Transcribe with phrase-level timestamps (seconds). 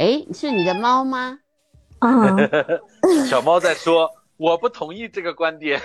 [0.00, 1.38] 哎，是你的猫吗？
[1.98, 2.34] 啊，
[3.28, 5.78] 小猫在说，我不同意这个观点。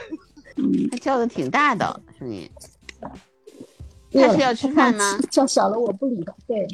[0.89, 2.49] 它叫的挺大的声音。
[4.13, 5.19] 它是要吃饭吗？
[5.29, 6.33] 叫小了我不理它。
[6.47, 6.65] 对，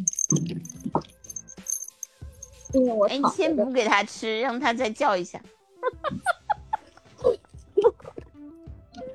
[2.73, 5.41] 因为我哎，你先不给它吃，让它再叫一下。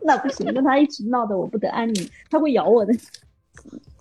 [0.03, 2.93] 那不行，跟它一直闹的我不得安宁，它会咬我的。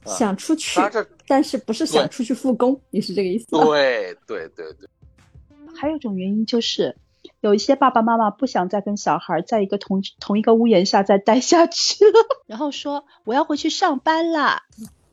[0.05, 0.79] 想出去，
[1.27, 2.79] 但是不是想出去复工？
[2.89, 3.45] 你是这个意思？
[3.49, 4.87] 对对对对。
[5.75, 6.95] 还有一种原因就是，
[7.41, 14.63] 有一些爸爸妈妈不想再跟小孩在一个同同一个屋檐下再待下去了， 然后说我要回去上班啦。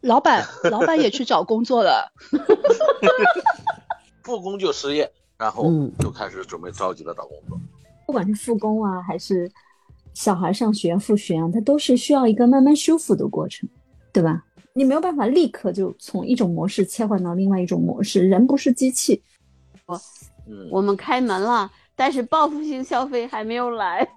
[0.03, 2.13] 老板， 老板也去找工作了，
[4.23, 7.59] 复工就失业，然后就开始准备着急的找工作。
[8.07, 9.51] 不管是复工啊，还是
[10.13, 13.69] 小孩上学复学啊，它都是需要一个慢慢修复的过程，
[14.13, 14.45] 对吧？
[14.75, 19.23] 你没有办法立刻就从一种模式切换到另外一种模式，人不是机器。
[19.85, 20.01] 我，
[20.71, 24.09] 我们开门了，但是报复性消费还没有来。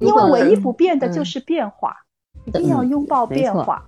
[0.00, 1.94] 因为唯一不变的就是变化，
[2.44, 3.86] 一定要拥抱变化。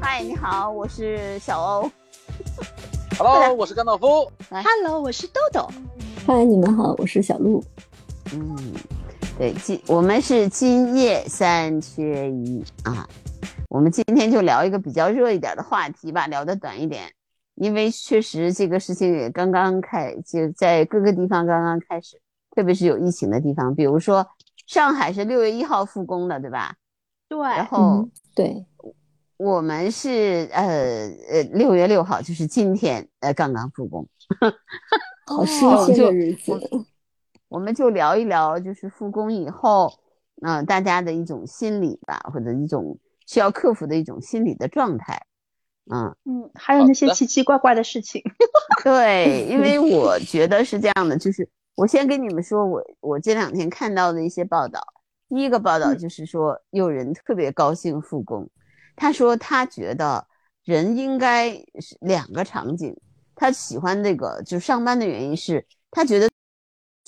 [0.00, 1.90] 嗨，你好，我是小欧。
[3.16, 4.28] Hello， 我是甘道夫。
[4.50, 5.70] Hello，我是豆豆。
[6.26, 7.62] 嗨，你们好，我是小鹿。
[8.32, 8.74] 嗯。
[9.38, 13.08] 对，今我们是今夜三缺一啊，
[13.68, 17.04] 我们今天就聊一个比较热一点的话题吧，聊的短一点，
[17.54, 24.26] 因为确实这个事情也刚刚开，就在各个地方刚刚开始，特别是有疫情的地方，比如说
[24.66, 26.74] 上海是六月一号复工的，对吧？
[27.28, 28.66] 对，然后对，
[29.36, 34.04] 我们是呃呃六月六号，就是今天呃刚刚复工，
[35.26, 36.60] 好新鲜的日子。
[37.48, 39.90] 我们就聊一聊，就是复工以后，
[40.42, 45.24] 嗯，大家的一种心理吧，或者一种需要克服的一种心理的状态，
[45.90, 48.22] 嗯嗯，还有那些奇奇怪怪的事情。
[48.84, 54.80] 对，因为 我觉得是这样的，就是我先跟你们说，我我这两天看到的一些报道，
[55.30, 58.48] 第一个报道就是说有人特别高兴复工，
[58.94, 60.26] 他说他觉得
[60.64, 62.94] 人应该是两个场景，
[63.34, 66.28] 他喜欢那个就上班的原因是他觉得。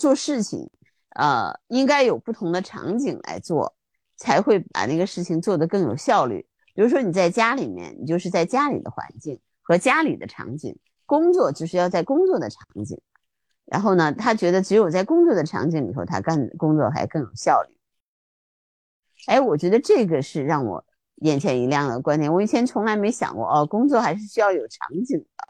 [0.00, 0.70] 做事情，
[1.10, 3.74] 呃，应该有不同的场景来做，
[4.16, 6.46] 才会把那个事情做得更有效率。
[6.74, 10.72] 比如说你在家里面，你就是在家里的环境和家里的场景；
[11.04, 12.98] 工作就是要在工作的场景。
[13.66, 17.76] 然后呢，他觉得只有在工作的场景里头，他干工作还更有效率。
[19.26, 20.82] 哎，我觉得这个是让我
[21.16, 22.32] 眼前一亮的观点。
[22.32, 25.49] 我以前从来没想过，哦，工作还是需要有场景的。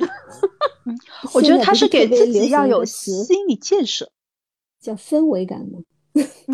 [1.34, 4.10] 我觉得他是给自己要有心理建设，
[4.80, 5.80] 叫氛围感嘛。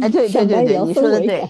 [0.02, 1.48] 哎，对对对对，你说的对，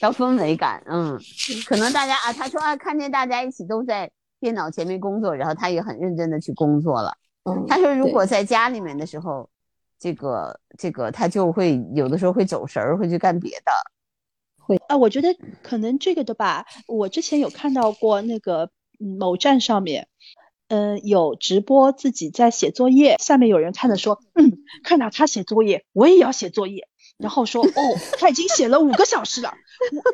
[0.00, 0.82] 叫氛围感。
[0.86, 1.20] 嗯，
[1.66, 4.10] 可能大家啊，他说啊，看见大家一起都在
[4.40, 7.12] 电脑前面工作，然后他也很认真的去工作了。
[7.44, 9.48] 嗯，他说如果在家里面的时候，
[9.98, 13.72] 这个这个他就会有的时候会走神儿，会去干别的。
[14.58, 16.64] 会啊，我觉得可能这个的吧。
[16.86, 20.08] 我之前有看到过那个某站上面。
[20.72, 26.88] 嗯，有直播自己在写作业，下面有人看着说，嗯，看到他写作业，我也要写作业。
[27.18, 27.70] 然后说，哦，
[28.18, 29.52] 他已经写了五个小时了，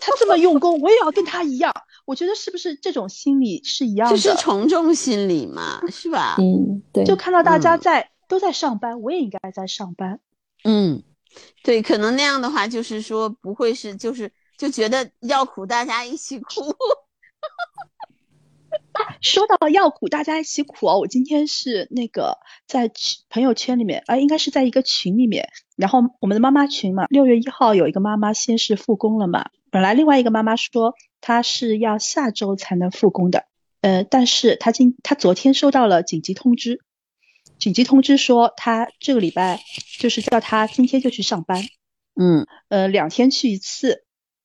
[0.01, 1.73] 他这么用功，我也要跟他一样。
[2.05, 4.17] 我觉得是不是这种心理是一样的？
[4.17, 6.35] 就是从众心理嘛，是吧？
[6.41, 7.05] 嗯，对。
[7.05, 10.19] 就看到大家在都在上班，我也应该在上班。
[10.65, 11.05] 嗯，
[11.63, 16.75] 对，可能那样的话，就是说不会是，就是就觉得要苦大家一起苦。
[19.21, 20.99] 说到要苦，大家一起苦哦！
[20.99, 22.91] 我今天是那个在
[23.29, 33.47] 朋友圈里面，啊，应该是在一个群里面，然后我们的妈妈群嘛，六月一号有一个妈妈先是复工了嘛，本来另外一个妈妈说她是要下周才能复工的，
[33.81, 36.81] 呃，但是她今她昨天收到了紧急通知，
[37.59, 39.61] 紧急通知说她这个礼拜
[39.99, 41.63] 就是叫她今天就去上班，
[42.15, 44.05] 嗯，呃，两天去一次，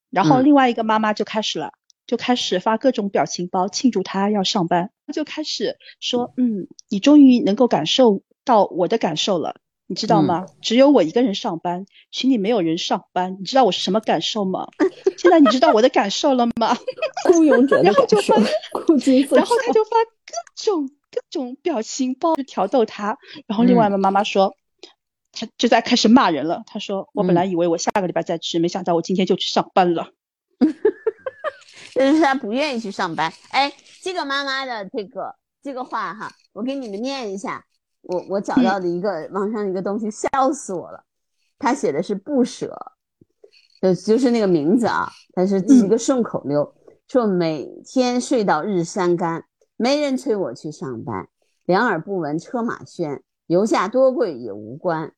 [0.09, 1.71] 然后另外一个妈妈就开始了。
[2.05, 9.55] 就开始发各种表情包庆祝他要上班，就开始说，嗯，你终于能够感受到我的感受了，
[9.87, 10.45] 你知道吗？
[10.61, 14.67] 只有我一个人上班，群里没有人上班，你知道我是什么感受吗？
[15.17, 16.77] 现在你知道我的感受了吗？
[17.31, 19.91] 孤勇者然后就发，然后他就发
[20.25, 23.17] 各种各种表情包挑逗他，
[23.47, 24.55] 然后另外的妈妈说，
[25.31, 30.11] 他就在开始骂人了，他说我本来以为我下个礼拜再吃，没想到我今天就去上班了。
[31.95, 33.31] 但是他不愿意去上班。
[33.51, 37.63] 哎，这个妈妈的这个这个话哈，我给你们念一下。
[38.01, 41.05] 我我找到的一个网上一个东西，笑死我了。
[41.57, 42.75] 他写的是不舍，
[43.81, 46.75] 就就是那个名字啊，他是一个顺口溜，
[47.07, 49.45] 说每天睡到日三竿，
[49.77, 51.29] 没人催我去上班，
[51.63, 55.13] 两耳不闻车马喧，油价多贵也无关。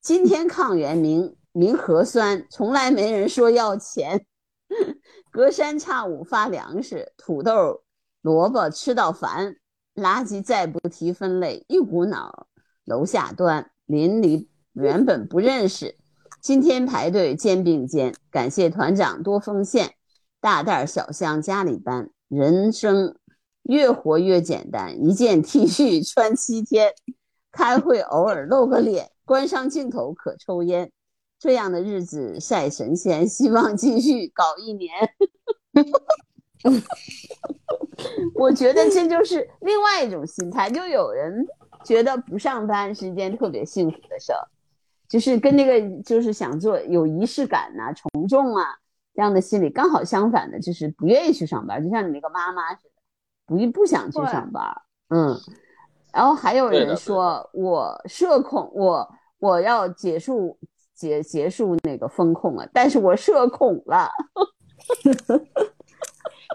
[0.00, 4.24] 今天抗原明明核酸，从来没人说要钱。
[5.30, 7.82] 隔三差五发粮食，土豆、
[8.22, 9.56] 萝卜吃到烦，
[9.94, 12.46] 垃圾再不提分类，一股脑
[12.84, 15.96] 楼下端，邻里原本不认识，
[16.40, 19.94] 今天排队肩并肩，感谢团长多奉献，
[20.40, 23.16] 大袋小箱家里搬，人生
[23.62, 26.92] 越活越简单，一件 T 恤穿七天，
[27.52, 29.10] 开会偶尔露个脸。
[29.24, 30.92] 关上镜头可抽烟，
[31.38, 34.90] 这样的日子晒神仙， 希望继续搞一年。
[38.34, 41.46] 我觉得这就是另外一种心态，就有人
[41.84, 44.48] 觉得不上班是一件特别幸福的事儿，
[45.08, 48.64] 就是跟那个就是想做有仪式感呐、从众啊
[49.14, 52.90] 这样的心理刚好相反的，就是不愿意去上班，就像你那个妈妈似的，
[53.46, 54.64] 不不想去上班，
[55.10, 55.38] 嗯。
[56.12, 60.58] 然后还有人说我社恐，我我要结束
[60.96, 64.10] 结结束那个风控了，但是我社恐了。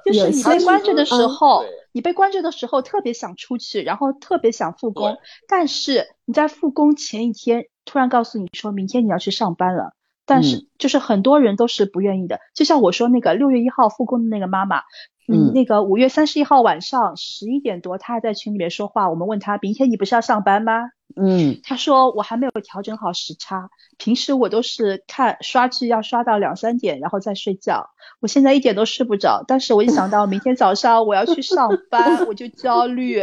[0.04, 5.18] 就是你被关着的时候，你被关着的时候特别想出去，然后特别想复工，
[5.48, 9.94] 但是你在复工前一天突然告诉你说明天你要去上班了，
[10.26, 12.40] 但是就是很多人都是不愿意的。
[12.56, 14.82] 就像我说那个六月一号复工的那个妈妈。
[15.28, 19.10] 嗯，那个五月三十一号晚上十一点多，他还在群里面说话。
[19.10, 20.90] 我们问他，明天你不是要上班吗？
[21.16, 27.90] 嗯，他说我还没有调整好时差，平时我都是看刷剧要刷到两三点，然后再睡觉。
[28.20, 33.22] 我现在一点都睡不着，但是我一想到明天早上我要去上班，我就焦虑。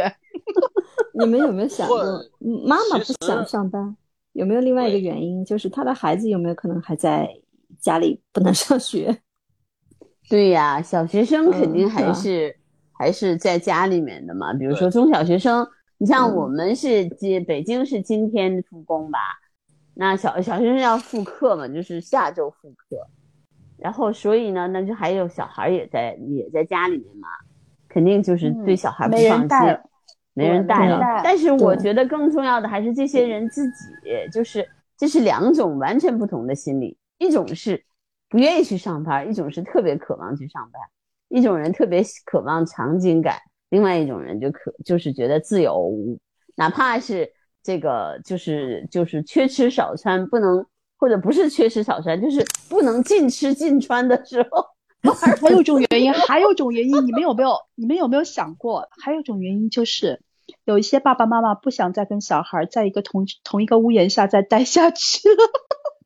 [1.19, 2.03] 你们有没有想过，
[2.39, 3.95] 妈妈不想上班，
[4.33, 7.27] 有没有另外一个原因，就是他的孩子有没有可能还在
[7.79, 9.21] 家里不能上学？
[10.29, 12.55] 对呀，小学生肯定还是
[12.93, 14.53] 还是在家里面的嘛。
[14.53, 15.67] 比如说中小学生，
[15.97, 19.17] 你像我们是今北京是今天复工吧？
[19.95, 23.07] 那小小学生要复课嘛，就是下周复课。
[23.77, 27.27] 然后所以呢，那就还有小孩也在也在家里面嘛，
[27.87, 29.77] 肯定就是对小孩不放心，
[30.35, 31.21] 没人带了。
[31.23, 33.85] 但是我觉得更重要的还是这些人自己，
[34.31, 37.83] 就是这是两种完全不同的心理，一种是。
[38.29, 40.81] 不愿意去上班，一种是特别渴望去上班，
[41.29, 43.37] 一种人特别渴望场景感，
[43.69, 45.91] 另外一种人就可就是觉得自由，
[46.55, 47.31] 哪怕是
[47.63, 50.65] 这个就是就是缺吃少穿，不能
[50.97, 54.65] 或者不是缺吃少穿，就是不能尽吃尽穿的时候，
[55.41, 60.21] 还有一种原因，还有一种原因，你们有没有你们有没有想过，还有一种原因就是
[60.65, 65.35] 有一些爸爸妈妈不想再跟小孩在一个同同一个屋檐下再待下去了。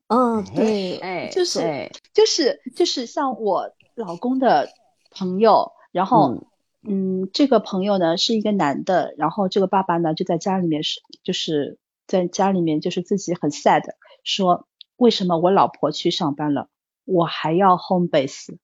[0.08, 4.68] 嗯，对，哎，就是就是就是像我老公的
[5.10, 6.44] 朋友，然后
[6.86, 13.82] 嗯，这个朋友呢是一个男的，然后这个爸爸呢就在家里面是就是在家里面就是自己很 sad，
[14.22, 16.68] 说为什么我老婆去上班了，
[17.06, 18.58] 我还要 home base，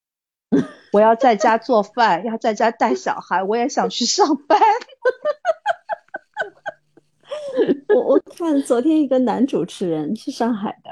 [0.93, 4.61] 我要在家做饭，要在家带小孩，我也想去上班。
[7.95, 10.90] 我我看昨天一个男主持人是上海的。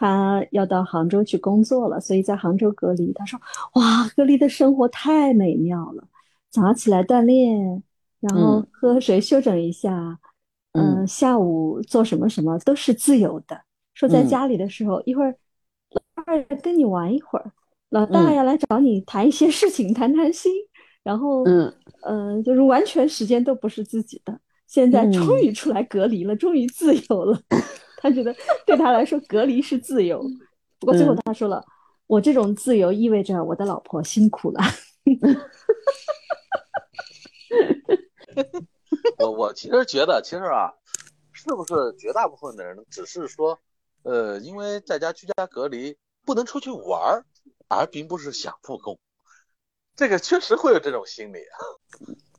[0.00, 3.12] 他要到杭州去工作了，所以在杭州隔离。
[3.14, 3.36] 他说
[3.74, 6.04] ：“哇，隔离的生活太美妙了，
[6.52, 7.82] 早上起来锻炼，
[8.20, 10.16] 然后喝喝水休整一下，
[10.74, 13.60] 嗯，下午做什么什么都是自由的。
[13.92, 15.34] 说在家里的时候，一会儿
[15.90, 17.50] 老二跟你玩一会儿，
[17.90, 20.52] 老大要来找你谈一些事情，谈谈心，
[21.02, 21.74] 然后嗯
[22.06, 24.38] 嗯，就是完全时间都不是自己的。
[24.68, 27.40] 现在终于出来隔离了，终于自由了。
[28.00, 30.24] ”他觉得对他来说隔离是自由，
[30.78, 31.64] 不过最后他说了
[32.06, 34.60] ：“我这种自由意味着我的老婆辛苦了。”
[39.18, 40.72] 我我其实觉得，其实啊，
[41.32, 43.58] 是不是绝大部分的人只是说，
[44.02, 47.24] 呃，因为在家居家隔离不能出去玩儿，
[47.68, 48.96] 而并不是想复工。
[49.96, 51.38] 这个确实会有这种心理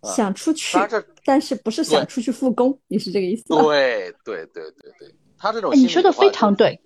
[0.01, 0.77] 啊，想出去，
[1.25, 2.79] 但是不是想出去复工？
[2.87, 3.43] 你是这个意思？
[3.49, 5.13] 对对对对对。
[5.39, 6.81] 他这种，你说的非常对，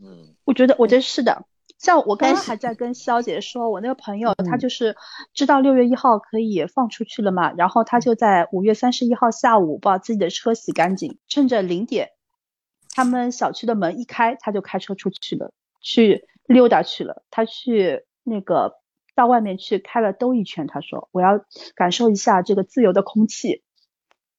[0.00, 1.44] 嗯，我觉得，我觉得是的。
[1.76, 4.96] 像我刚刚还在跟肖姐说，我那个朋友他就是
[5.34, 12.12] 知道六月一号可以放出去了嘛，然后他就在五月三十一号下午把自己的车洗干净，趁着零点，
[12.94, 17.22] 他们小区的门一开，他就开车出去了，去溜达去了。
[17.30, 18.76] 他去那个
[19.14, 23.62] 到外面去开了兜一圈，他说我要感受一下这个自由的空气。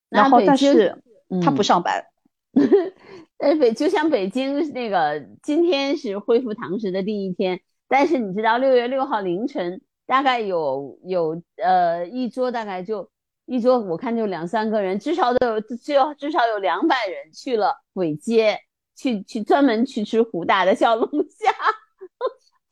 [0.10, 1.04] 然后，但是
[1.44, 2.06] 他不上班。
[3.38, 13.10] 呃，北就像北京那个，今天是恢复堂食的第一天，但是你知道六月六号凌晨大概有有呃一桌大概就
[13.46, 18.58] 一桌，我看就两三个人，至少都有至少至少有两百人去了簋街，
[18.96, 21.54] 去去专门去吃湖大的小龙虾，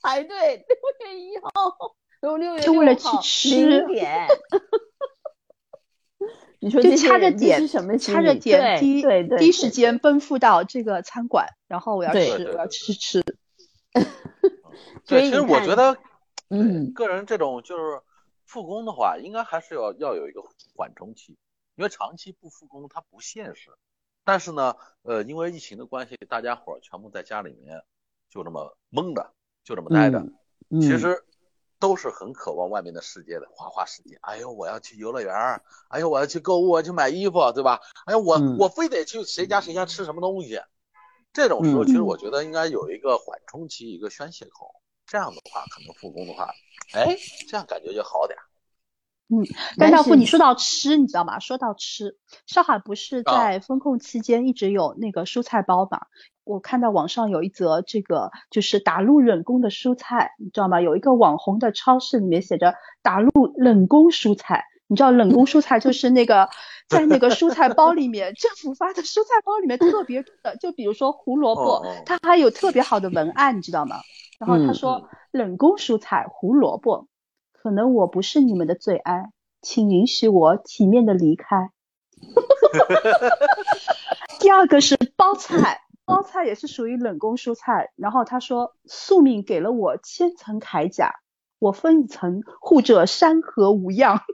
[0.02, 1.52] 排队六月一号，
[2.22, 4.28] 都六月就为了去六号吃零点。
[6.64, 13.22] 你说就掐着点什么掐着点，第一对对对第一时间奔赴到这个餐馆，然后我要吃，我要吃吃
[15.06, 15.98] 对，其实我觉得，
[16.50, 18.00] 嗯个人这种就是
[18.46, 20.42] 复工的话，应该还是要要有一个
[20.74, 21.38] 缓冲期，
[21.76, 23.72] 因为长期不复工它不现实。
[24.24, 27.84] 但是呢，呃，因为疫情的关系，大家伙儿全部在家里面
[28.30, 29.34] 就这么蒙着，
[29.66, 30.20] 就这么待着，
[30.70, 31.26] 嗯其实
[31.84, 34.18] 都是很渴望外面的世界的，花花世界。
[34.22, 37.82] 哎呦，我要去游乐园儿，哎呦，我要去购物，我要去买衣服，对吧？
[38.06, 40.62] 哎呦，我、嗯我非得去谁家谁家吃什么东西。
[41.34, 44.74] 这种时候，嗯其实我觉得应该有一个缓冲期，一个宣泄口。
[45.06, 46.54] 这样的话，可能复工的话，
[46.94, 47.18] 哎，
[47.50, 48.40] 这样感觉就好点
[49.28, 49.44] 嗯。
[49.78, 51.40] 甘道夫，你说到吃，你知道吗？
[51.40, 56.00] 说到吃，上海不是啊在封控期间一直有那个蔬菜包嘛？
[56.44, 60.82] 我看到网上有一则这个就是打入冷宫的蔬菜，你知道吗？
[60.82, 64.66] 有一个网红的超市里面写着打入冷宫蔬菜。
[64.88, 66.50] 你知道冷宫蔬菜就是那个
[66.88, 73.96] 在那个蔬菜包里面，政府发的蔬菜包里面特别多的，就比如说胡萝卜它还有特别好的文案，你知道吗？
[74.38, 77.08] 然后他嗯说冷宫蔬菜胡萝卜，
[77.54, 79.32] 可能我不是你们的最爱，
[79.62, 81.72] 请允许我体面的离开。
[84.40, 87.92] 第二个是包菜，包菜也是属于冷宫蔬菜。
[87.96, 91.16] 然后他说宿命给了我千层铠甲，
[91.60, 94.22] 我分一层护着山河无恙。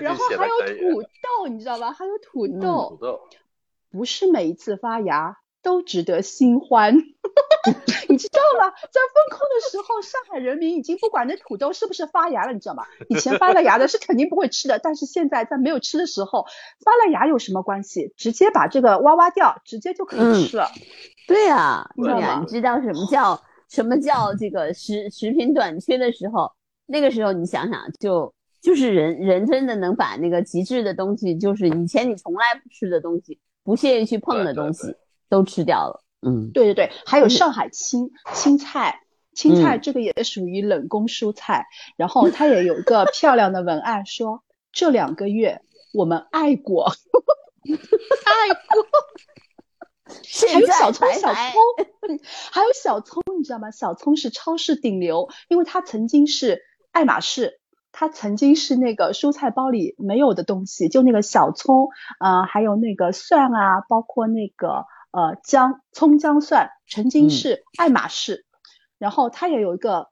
[0.00, 0.60] 然后还有。
[0.92, 1.92] 土豆，你知道吧？
[1.92, 3.20] 还有土嗯豆，土豆，
[3.90, 6.94] 不是每一次发芽都值得新欢，
[8.08, 8.70] 你知道吗？
[8.70, 12.84] 在封控的时候，上海人民已经不管那土豆是不是发芽了，你知道吗？
[13.08, 16.46] 以前发了芽的是肯定不会吃的，但是现在在没有吃的时候，
[16.84, 18.12] 发了芽有什么关系？
[18.16, 20.68] 直接把这个挖挖掉，直接就可以吃了。
[21.28, 26.50] 对呀，对呀，知道吗你知道什么叫什么叫这个食食品短缺的时候？
[26.86, 34.96] 那个时候你想想，就就是人人真的能把那个极致的东西，就是以前你从来不吃的东西，不屑于去碰的东西，
[35.30, 36.02] 都吃掉了。
[36.20, 39.00] 嗯，对对对，还有上海青青菜。
[39.32, 45.62] 青菜嗯这个也属于冷宫蔬菜，然后它也有一个漂亮的文案说，这两个月
[45.94, 46.86] 我们爱过，
[47.64, 48.86] 爱过。
[50.52, 51.42] 还有小葱，小葱，
[52.08, 52.18] 嗯
[52.50, 53.70] 还有小葱，你知道吗？
[53.70, 57.60] 小葱是超市顶流，因为它曾经是爱马仕，
[57.92, 68.44] 它曾经是那个蔬菜包里没有的东西，就那个小葱，呃，还有那个蒜啊，包括那个呃姜、葱、姜、蒜，曾经嗯是爱马仕。
[68.98, 70.08] 然后它也有一个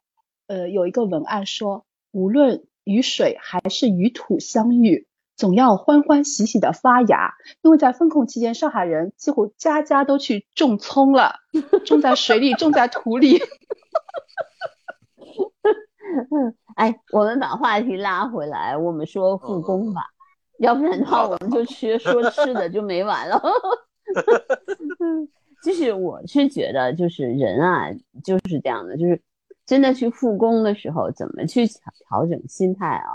[0.47, 5.07] 呃有一个文案说，无论与水还是与土相遇。
[5.37, 11.37] 总要欢欢喜喜的发芽，因为在封控期间，上海人几乎家家都去种葱了，
[11.87, 13.39] 种在水里，种在土里。
[16.75, 20.07] 哎，我们把话题拉回来，我们说复工吧，
[20.59, 23.41] 要不然的话我们就缺说吃的就没完了。
[25.01, 25.29] 嗯，
[25.63, 27.91] 就是我是觉得，就是人啊，
[28.23, 29.21] 就是这样的，就是
[29.67, 33.11] 真的去复工的时候，怎么去调调整心态啊？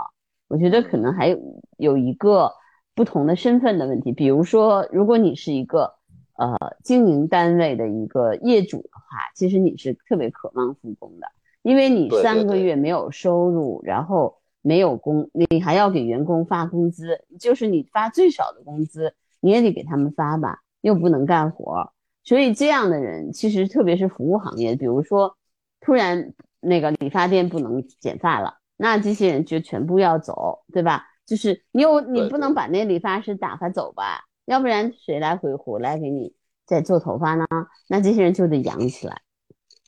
[0.48, 1.38] 我觉得可能还有
[1.78, 2.52] 有一个
[2.94, 5.94] 不同的身份的问题，比如说，如果你是一个
[6.36, 11.26] 呃经营单位的一个业主的话，其实你是特别渴望复工的，
[11.62, 21.90] 因为你三个月没有收入，然后没有工，你还要给员工发工资，就是你发最少的工资，你也得给他们发吧，又不能干活，
[22.24, 25.34] 所以这样的人其实特别是服务行业，比如说
[25.80, 28.58] 突然那个理发店不能剪发了。
[28.76, 31.06] 那这些人就全部要走，对吧？
[31.24, 34.24] 就是你有你不能把那理发师打发走吧？
[34.44, 36.34] 要不然谁来回回来给你
[36.66, 37.46] 再做头发呢？
[37.88, 39.22] 那这些人就得养起来，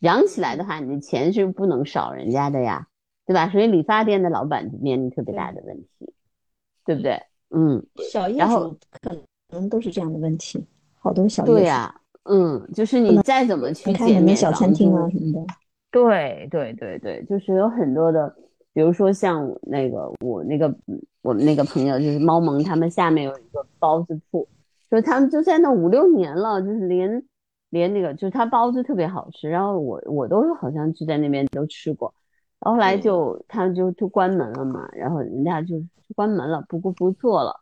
[0.00, 2.86] 养起来的话，你的钱是不能少人家的呀，
[3.26, 3.50] 对吧？
[3.50, 6.14] 所以理发店的老板面临特别大的问题，
[6.86, 7.20] 对不对？
[7.50, 9.14] 嗯，小业然后主可
[9.50, 10.66] 能都是这样的问题，
[11.06, 11.44] 好多小。
[11.44, 11.94] 对呀、
[12.24, 15.46] 嗯，就是你再怎么去你看你们减免房小餐厅啊什么的，
[15.92, 18.34] 对对对对，就是有很多的，
[18.72, 24.48] 比如说像那个我那个嗯我们那个朋友，就是猫萌，他们下面有一个包子铺，
[24.90, 27.22] 就他们就在那五六年了，就是连
[27.70, 32.12] 连那个就是他包子特别好吃，然后我我都好像就在那边都吃过，
[32.60, 35.76] 然后后来就他们就就关门了嘛，然后人家就
[36.14, 37.60] 关门了，不不不做了，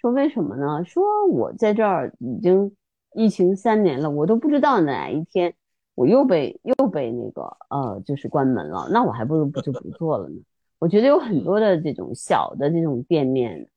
[0.00, 0.84] 说为什么呢？
[0.84, 2.74] 说我在这儿已经
[3.14, 5.54] 疫情三年了，我都不知道哪一天。
[5.94, 10.36] 我又被又被那个呃，就是关门了，那我还不如不就不做了呢。
[10.78, 13.68] 我觉得有很多的这种小的这种店面，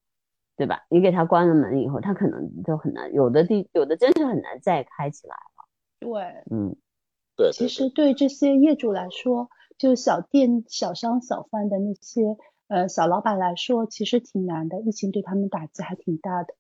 [0.56, 0.86] 对吧？
[0.88, 5.66] 你给他关了门以后，他可能就很难，有的地有的真是很难再开起来了。
[6.00, 6.76] 对，嗯，
[7.36, 9.50] 对，其实对这些业主来说，
[9.80, 12.38] 就小店、小商、小贩的那些
[12.72, 14.80] 呃小老板来说，其实挺难的。
[14.80, 16.54] 疫情对他们打击还挺大的。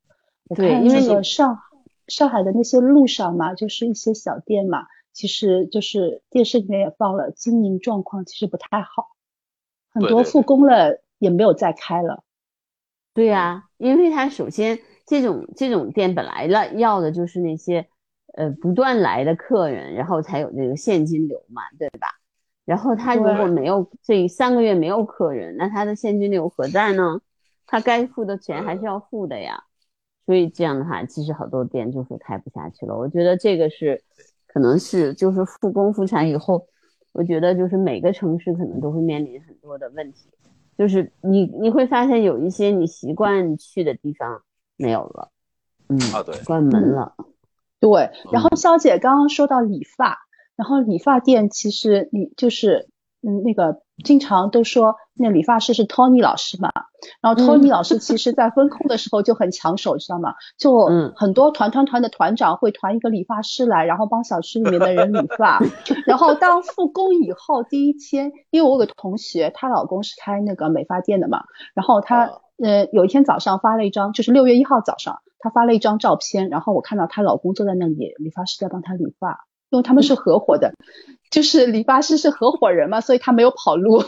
[0.49, 1.59] 我看那个上
[2.07, 9.07] 上海的那些路上嘛，就是一些小店嘛，其实就是电视里面也放了，经营状况其实不太好。
[9.93, 12.23] 很多复工了也没有再开了，
[13.13, 17.87] 对呀，因为他首先这种这种店本来了要的就是那些
[18.33, 22.07] 呃不断来的客人，然后才有这个现金流嘛，对吧？
[22.65, 27.21] 然后他如果没有这三个月没有客人，那他的现金流何在呢？
[27.65, 29.63] 他该付的钱还是要付的呀。
[30.25, 32.97] 所以这样的话，其实好多店就是开不下去了。
[32.97, 34.03] 我觉得这个是
[34.47, 36.67] 可能是就是复工复产以后。
[37.13, 40.29] 我觉得就是每个城市可能都会面临很多的问题，
[40.77, 44.43] 就是你你会发现有一些你习惯去的地方
[44.77, 45.29] 没有了，
[45.89, 47.13] 嗯啊对，关门了，
[47.81, 48.09] 对。
[48.31, 50.19] 然后肖姐刚刚说到理发，
[50.61, 52.89] 然后理发店其实你就是
[53.21, 53.81] 嗯那个。
[54.03, 56.71] 经常都说那理发师是 Tony 老师嘛，
[57.21, 60.33] 然后 Tony 老师其实在风控的时候就很抢手，知道吗？
[60.57, 65.61] 就很多团团团的团长会团一个理发师来，然后帮小区里面的人理发。
[66.07, 71.43] 然后当复工以后第一天，因为我有个同学，她老公是开那个美发店的嘛，
[71.75, 72.25] 然后她
[72.57, 79.45] 呃有一天早上发了一张，就是六月一号早上，她发了一张照片，然后我看到她老公坐在那里，理发师在帮她理发。
[79.71, 80.73] 因为他们是合伙的，
[81.31, 84.03] 就是理发师是合伙人嘛，所以他没有跑路。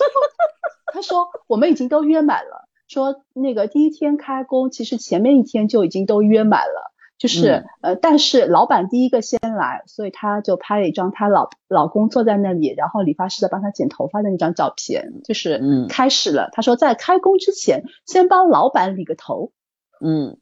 [0.92, 16.48] 他说我们已经都约满了，说那个第一天开工，其实前面一天就已经都约满了，就是呃，但是老板第一个先来，所以他就拍了一张他老老公坐在那里，然后理发师在帮他剪头发的那张照片，就是嗯开始了。
[16.52, 19.52] 他说在开工之前，先帮老板理个头。
[20.00, 20.38] 嗯，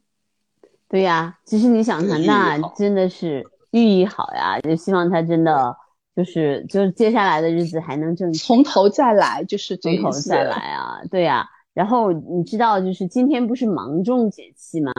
[0.87, 3.45] 对呀，其实你想想，那真的是。
[3.71, 5.75] 寓意好呀，就希望他真的
[6.15, 11.45] 就是就是接下来的日子还能挣钱，从头再来，就是从头再来啊，对呀。
[11.73, 14.91] 然后你知道，就是今天不是芒种节气吗？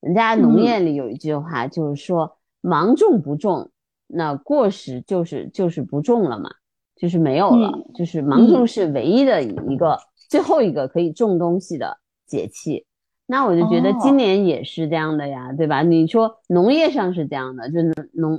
[0.00, 3.70] 人家农业里有一句话，就是说芒种不种，
[4.06, 6.50] 那过时就是就是不种了嘛，
[6.96, 9.98] 就是没有了，就是芒种是唯一的一个
[10.28, 12.86] 最后一个可以种东西的节气。
[13.32, 15.82] 那我就觉得今年也是这样的呀，对吧？
[15.82, 18.38] 你说农业上是这样的，就是农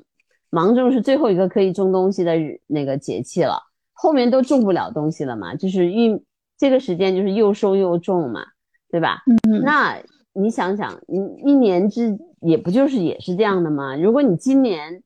[0.52, 2.36] 芒种是最后一个可以种东西的
[2.68, 3.58] 那个节气了，
[3.92, 6.24] 后面都种不了东西了嘛，就是运
[6.60, 8.46] 这个时间就是又收又种嘛，
[8.92, 9.24] 对吧？
[9.50, 9.98] 嗯，那
[10.32, 13.96] 你想想，你一年之也不就是也是这样的吗？
[13.96, 15.02] 如果你今年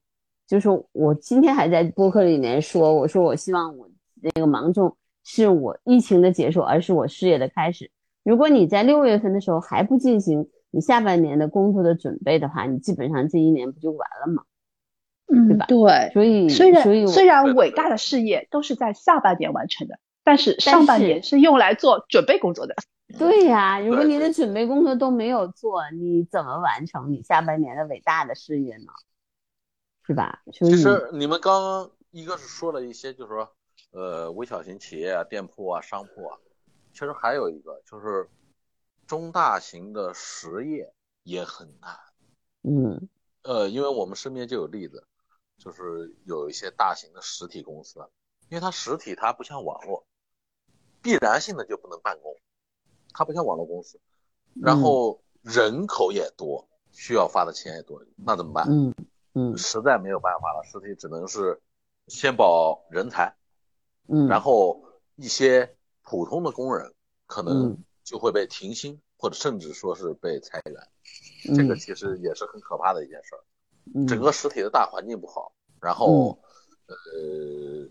[0.46, 3.90] 就是我今天还在播客里面说，我说我希望我
[4.22, 7.90] 那个芒种是我疫情的结束，而是我事业的开始。
[8.28, 14.44] 如果你在六月份的时候还不进行你下半年的工作的准备的话，你基本上这一年不就完了吗？
[15.28, 15.66] 嗯，对吧？
[15.68, 22.76] 对，所以虽然所以虽然伟大的事业都是在下半年完成的，但是上半年是用来做准备工作的。
[23.18, 28.92] 对呀，如果你的准备工作都没有做，你怎么完成你下半年的伟大的事业呢？
[30.06, 30.42] 是吧？
[30.52, 33.50] 其实你们刚刚一个是说了一些，就是说，
[33.94, 36.38] 呃，微小型企业啊、店铺啊、商铺啊。
[36.98, 38.28] 其实还有一个就是
[39.06, 41.96] 中大型的实业也很难，
[42.64, 43.08] 嗯，
[43.44, 45.06] 呃，因为我们身边就有例子，
[45.60, 48.00] 就是有一些大型的实体公司，
[48.50, 50.08] 因为它实体它不像网络，
[51.00, 52.36] 必然性的就不能办公，
[53.14, 54.02] 它不像网络公司，
[54.56, 58.66] 然后人口也多，需要发的钱也多，那怎么办？
[58.68, 58.92] 嗯
[59.34, 61.62] 嗯，实在没有办法了，实体只能是
[62.08, 63.36] 先保人才，
[64.08, 64.84] 嗯，然后
[65.16, 65.77] 一些。
[66.10, 66.94] 普通的工人
[67.26, 74.08] 可能就会被停薪，或者甚至说是被裁员，这个其实也是很可怕的一件事儿。
[74.08, 76.40] 整个实体的大环境不好，然后
[76.88, 77.90] 呃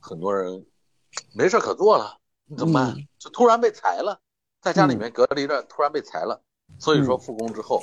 [0.00, 0.66] 很多人
[1.32, 2.96] 没事可做了，你怎么办？
[3.16, 4.20] 就突然被裁了，
[4.60, 6.42] 在家里面隔离着，突然被裁了。
[6.80, 7.80] 所以说复工之后，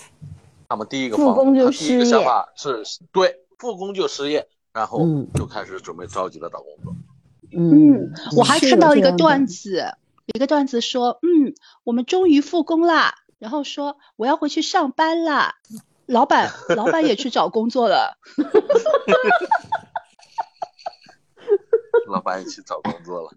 [0.67, 6.93] 他们第一个复工就失业，第一个想法是对复工就失业，然后就开始准备着急的找工作。
[7.51, 9.83] 嗯，我还看到一个段子，
[10.27, 15.55] 一个段子说，嗯，我们终于复工啦，然后说我要回去上班啦，
[16.05, 18.17] 老板，老板也去找工作了，
[22.07, 23.31] 老板也去找工作了。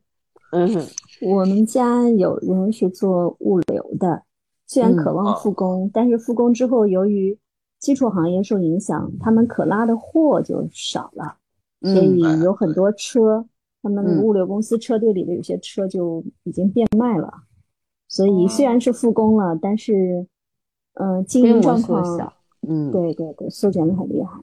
[0.52, 0.86] 嗯，
[1.22, 4.22] 我们家有人是做物流的，
[4.66, 7.38] 虽然渴望复工，但是复工之后，由于
[7.78, 11.38] 基础行业受影响，他们可拉的货就少了。
[11.80, 13.46] 所以嗯有很多车，
[13.82, 17.32] 他们嗯物流公司车队里的有些车就已经变卖了。
[18.08, 20.26] 所以哦虽然是复工了，但是，
[20.94, 22.32] 嗯、经营状况，小，
[22.68, 24.38] 嗯，，对对对，缩减的很厉害。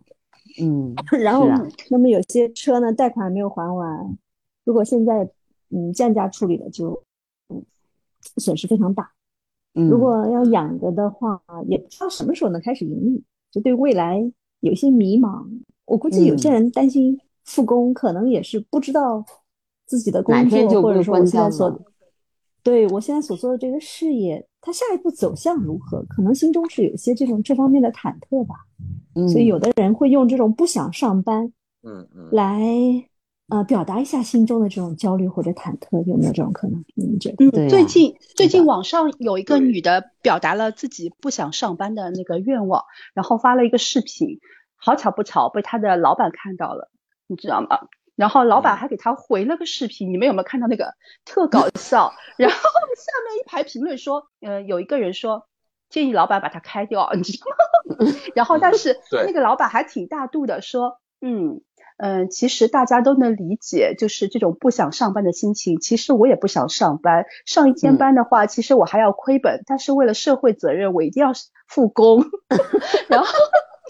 [0.62, 4.18] 嗯， 然后啊，那么有些车呢，贷款没有还完，
[4.66, 5.30] 如果现在
[5.70, 7.04] 嗯降价处理了，就
[7.50, 7.64] 嗯
[8.38, 9.12] 损失非常大。
[9.76, 14.20] 嗯，如果要养着的话，也不知道什么时候能开始盈利，就对未来
[14.62, 15.46] 有些迷茫。
[15.86, 19.26] 我估计有些嗯人担心复工，可能也是不知道
[19.88, 21.82] 自己的工作，或者说我现在所
[22.62, 28.56] 对我现在所做的这个事业，它下一步走向如何，可能心中是有一些这种这方面的忐忑吧。
[29.32, 32.62] 所以嗯有的人会用这种不想上班嗯嗯，来
[33.48, 36.86] 呃表达一下心中的这种焦虑或者忐忑，有没有这种可能？
[36.94, 37.46] 你们觉得？
[37.46, 42.84] 嗯，对最近最近网上有一个女的表达了自己不想上班的那个愿望，
[43.16, 44.40] 然后发了一个视频，
[44.76, 46.92] 好巧不巧被她的老板看到了，
[47.30, 47.88] 你知道吗？
[48.16, 52.12] 然后老板嗯还给他回了个视频，你们有没有看到那个特搞 笑？
[52.38, 55.48] 然后下面一排评论说，呃，有一个人说
[55.90, 57.46] 建议老板把他开掉，你知道
[57.96, 58.12] 吗？
[58.36, 61.62] 然后但是对那个老板还挺大度的说，嗯。
[62.02, 65.82] 嗯，其实大家都能理解，就是这种不想上班的心情。
[65.82, 71.34] 其实我也不想上班，上一天嗯班的话，其实我还要亏本，但是为了社会责任，我一定要
[71.68, 72.24] 复工。
[73.10, 73.28] 然后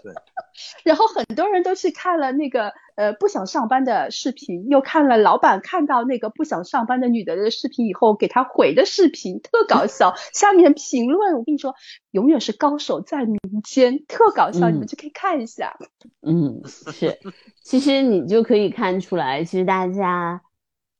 [0.02, 0.14] 对，
[0.84, 10.14] 然后很多人都去看了那个呃不想上班的视频，又看了老板看到那个不想上班的女的的视频以后给他回的视频，特搞 笑。
[10.34, 11.74] 下面评论我跟你说，
[12.12, 15.78] 永远是高手在民间，特搞笑，你们嗯就可以看一下。
[16.22, 17.20] 嗯，是，
[17.64, 20.42] 其实你就可以看出来，其实大家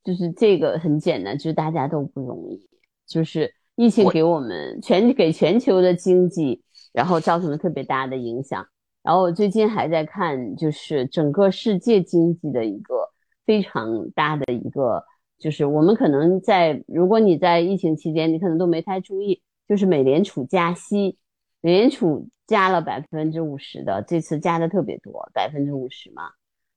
[0.04, 2.68] 就是这个很简单，就是大家都不容易，
[3.08, 8.68] 就是疫情给我们全给全球的经济，然后造成了特别大的影响。
[9.02, 13.10] 然后我最近还在看，就是整个世界经济的一个
[13.46, 15.04] 非常大的一个，
[15.38, 21.18] 就是我们可能在，如果你在疫情期间，你可能都没太注意，就是美联储加息，
[21.62, 26.24] 美联储加了百分之五十的，这次加的特别多，百分之五十嘛。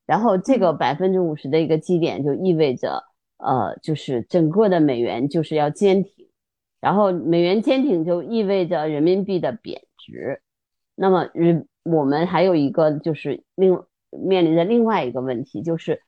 [0.07, 3.03] 然后这个百分之五十的一个基点就意味着，
[3.39, 6.29] 呃，就是整个的美元就是要坚挺，
[6.81, 10.41] 然后美元坚挺就意味着人民币的贬值。
[10.95, 13.79] 那么人我们还有一个就是另
[14.11, 16.01] 面临着另外一个问题，就是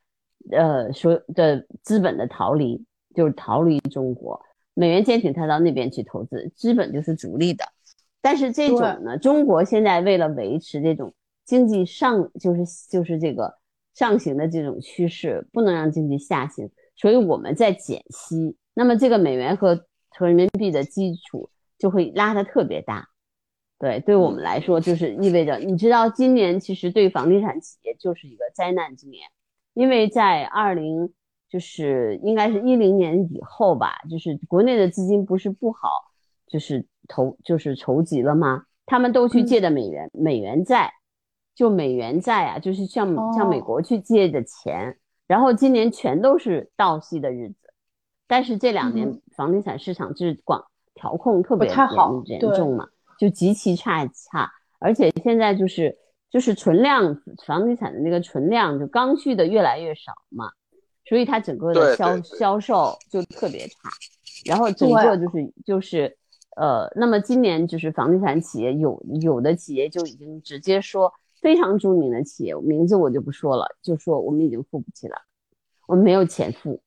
[0.52, 2.84] 呃所有的资本的逃离，
[3.14, 4.40] 就是逃离中国。
[4.74, 7.64] 美元坚挺，它到那边去投资，资本就是逐利的。
[8.20, 13.54] 但是这种呢，中国现在为了维持这种经济上，就是就是这个
[13.94, 18.56] 上行的这种趋势，不能让经济下行，所以我们在减息。
[18.74, 23.08] 那么这个美元和和人民币的基础就会拉得特别大。
[23.84, 29.28] 对，对我们来说，就是意味着，你知道，今年其实对房地产企业就是一个灾难之年，
[29.74, 31.12] 因为在二零，
[31.50, 35.86] 就是应该是一零年以后吧，就是国内的资金不是不好，
[36.46, 38.64] 就是投就是筹集了吗？
[38.86, 40.90] 他们都去借的美元、美元债，
[41.54, 47.56] 就美元债啊，就是向向美哦国去借的钱，然后今年全都是倒吸的日子，
[48.26, 52.88] 但是这两年嗯房地产市场就是广调控特别严重嘛。
[53.18, 55.96] 就极其差差，而且现在就是
[56.30, 60.50] 就是存量房地产的那个存量就刚需的越来越少嘛，
[61.04, 63.90] 所以它整个的销销售就特别差，
[64.46, 66.16] 然后整个就是就是
[66.56, 75.16] 呃，那么今年就是房地产企业有有的企业就已经直接说非常著名的企业名字我就不说了，就说我们已经付不起了，
[75.86, 76.80] 我们没有钱付，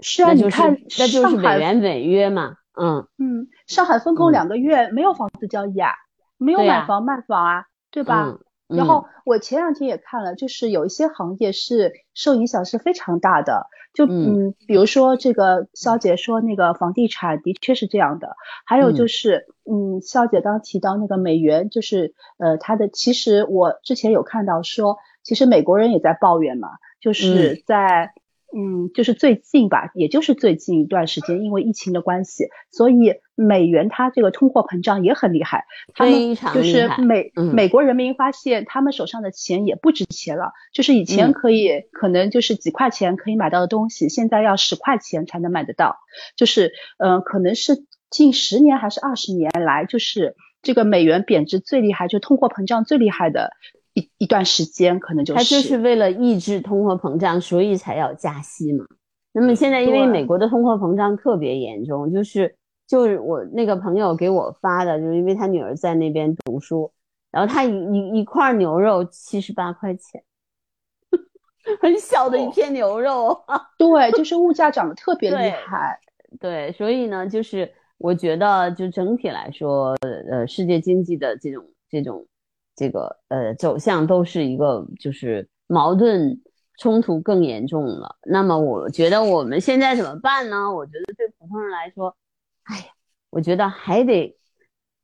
[0.00, 3.06] 是啊，那就是你看那就是美元违约嘛，嗯。
[3.18, 5.90] 嗯，上海封控嗯两个月，没有房子交易啊，
[6.38, 8.26] 没有买房卖房啊，对吧？
[8.28, 28.14] 嗯然后我前两天也看了，就是有一些行业是受影响是非常大的，就嗯嗯，比如说这个肖姐说那个房地产的确是这样的，还有就是嗯，肖姐刚提到那个美元，就是呃它的，其实我之前有看到说，其实美国人也在抱怨嘛，就是在。
[28.54, 35.64] 嗯，就是最近吧，也就是最近一段时间，因为疫情的关系，所以美元它这个通货膨胀也很厉害。
[35.94, 45.96] 他们就是美、嗯美国人民发现他们手上的钱也不值钱了，就是以前嗯可以、可能就是几块钱可以买到的东西，现在要十块钱才能买得到。
[46.36, 53.52] 就是嗯、呃可能是近十年还是二十年来，就是这个美元贬值最厉害，就通货膨胀最厉害的
[53.94, 58.84] 一一段时间，可能就是它就是为了抑制通货膨胀，所以才要加息嘛。
[59.32, 62.54] 那么现在因为美国的通货膨胀特别严重，就是
[62.86, 66.92] 就是我那个朋友给我发的，就是因为他女儿在那边读书，
[67.30, 70.22] 然后他一一一块牛肉七十八块钱，
[71.80, 73.44] 很小的一片牛肉。
[73.78, 75.98] 对，就是物价涨得特别厉对害。
[76.40, 79.94] 对，所以呢，就是我觉得，就整体来说，
[80.30, 82.26] 呃，世界经济的这种这种
[82.82, 86.40] 这个呃走向都是一个就是矛盾
[86.78, 88.16] 冲突更严重了。
[88.24, 90.74] 那么我觉得我们现在怎么办呢？
[90.74, 92.16] 我觉得对普通人来说，
[92.64, 92.84] 哎呀，
[93.30, 94.36] 我觉得还得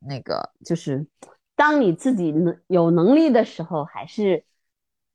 [0.01, 1.07] 那个就是，
[1.55, 4.45] 当你自己能有能力的时候，还是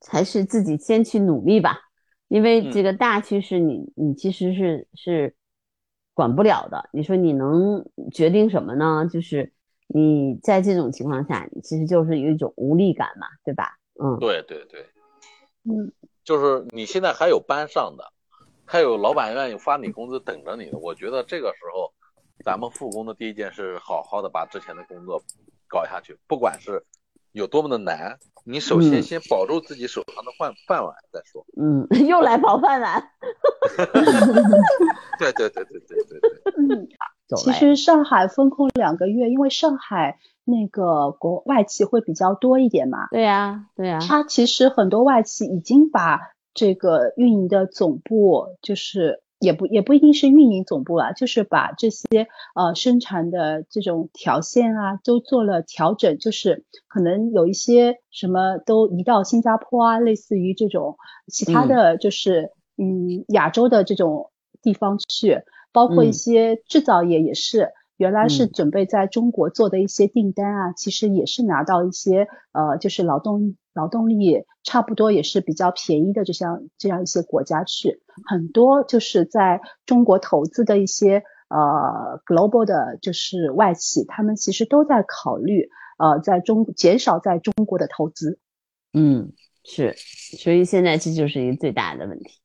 [0.10, 1.82] 还是自己先去努力吧。
[2.30, 5.36] 因为这个大趋势你，你其实是是
[6.14, 6.90] 管不了的。
[6.94, 9.06] 你说你能决定什么呢？
[9.12, 9.52] 就是
[9.94, 13.78] 你在这种情况下，你其实就是有一种无力感嘛，对吧？
[14.02, 14.82] 嗯，对对对，
[15.64, 15.92] 嗯，
[16.24, 18.12] 就是你现在还有班上的，
[18.66, 20.78] 还有老板愿意发你工资等着你的。
[20.80, 21.94] 我觉得这个时候，
[22.44, 25.22] 咱们复工的第一件事，好好的把之前的工作
[25.68, 26.84] 搞下去，不管是
[27.32, 31.46] 有多么的难，你首先嗯先保住自己手上的饭饭碗再说。
[31.56, 33.12] 嗯，又来 保饭碗，
[35.20, 36.88] 对对对对对对对，嗯，
[37.38, 46.20] 其实上海封控两个月，因为上海那个国外企会比较多一点嘛，对呀、对呀、它其实很多外企已经把
[46.54, 52.06] 这个运营的总部，就是也不也不一定是运营总部啊，就是把这些
[52.56, 64.30] 呃生产的这种条线啊都做了调整，就是可能有一些什么都移到新加坡啊，类似于这种其他的就是嗯亚洲的这种
[64.62, 65.42] 地方去，
[65.74, 67.74] 包括一嗯些制造业也是。
[67.98, 88.40] 原来是嗯准备在中国做的一些订单啊，其实也是拿到一些呃，就是劳动劳动力差不多也是比较便宜的，就像这样一些国家去，很多就是在中国投资的一些呃 global 的，就是外企，他们其实都在考虑呃，在中减少在中国的投资。
[88.94, 89.32] 嗯，
[89.64, 89.94] 是，
[90.40, 92.40] 所以现在这就是一个最大的问题。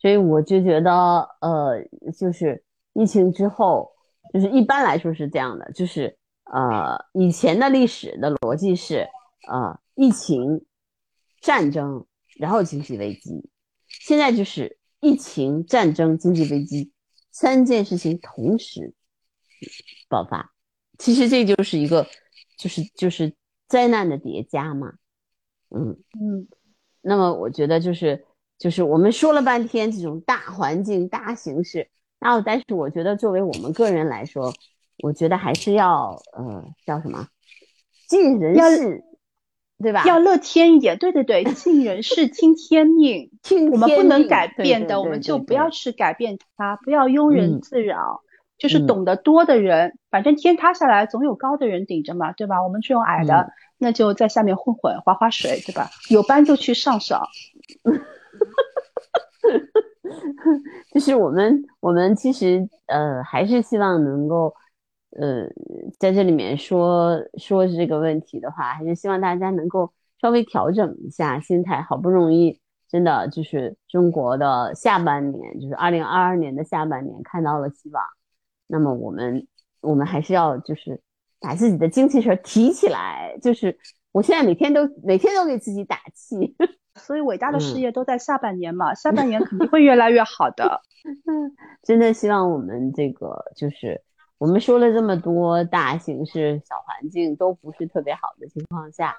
[0.00, 1.84] 所以我就觉得，呃，
[2.18, 2.64] 就是
[2.98, 3.92] 疫情之后，
[4.32, 9.08] 就是一般来说是这样的，就是呃，以前的历史的逻辑是，
[9.48, 10.64] 呃，疫情、
[11.40, 12.06] 战争，
[12.36, 13.50] 然后经济危机，
[13.88, 16.92] 现在就是疫情、战争、经济危机
[17.30, 18.94] 三件事情同时
[20.08, 20.52] 爆发。
[20.98, 22.06] 其实这就是一个，
[22.58, 23.34] 就是就是
[23.68, 24.94] 灾难的叠加嘛。
[25.68, 26.48] 嗯，嗯
[27.02, 28.24] 那么我觉得就是
[28.58, 34.52] 就是我们说了半天这种大环境、大形势，然后但是我觉得作为我们个人来说，
[35.02, 37.26] 我觉得还是要呃叫什么
[38.08, 39.04] 尽人要事，
[39.78, 40.04] 对吧？
[40.06, 48.22] 要乐天一点，对对对，尽人事听 天命，听我们不能改变的，我对对对们就不要去改变它，不要庸人嗯自扰。
[48.58, 52.62] 就是嗯懂得多的人，反正天塌下来总有高的人顶着嘛，对吧？
[52.62, 55.90] 我们这种矮的，嗯那就在下面混混划划水，对吧？
[56.08, 57.20] 有班就去上上。
[60.92, 64.54] 就是我们我们其实呃还是希望能够
[65.10, 65.46] 呃
[65.98, 71.82] 在这里面说说这个问题的话，还是希望大家能够稍微调整一下心态。
[71.82, 78.02] 好不容易真的就是中国的下半年，就是二零二二年的下半年看到了希望，
[78.66, 79.46] 那么我们
[79.80, 81.00] 我们还是要就是
[81.40, 83.36] 把自己的精气神提起来。
[83.42, 83.76] 就是
[84.12, 86.56] 我现在每天都每天都给自己打气。
[86.96, 90.80] 所以伟大的事嗯业都在下半年嘛，下半年肯定会越来越好的。
[91.82, 94.02] 真的希望我们这个就是
[94.38, 99.16] 我们说了这么多大形势、小环境都不是特别好的情况下，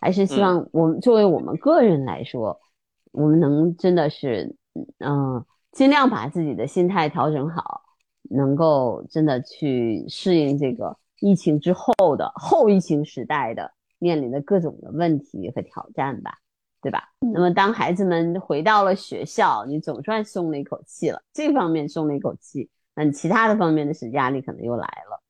[0.00, 2.60] 还是希望我们作为我们个人来说，
[3.12, 4.54] 我们能真的是
[4.98, 7.82] 嗯、尽量把自己的心态调整好，
[8.30, 16.38] 能够真的去适应这个疫情之后的后疫情时代的面临的各种的问题和挑战吧。
[16.84, 17.08] 对吧？
[17.32, 25.22] 那么当孩子们回到了学校，你总算松了一口气了，这方面松了一口气，那你其他的方面的是压力可能又来了。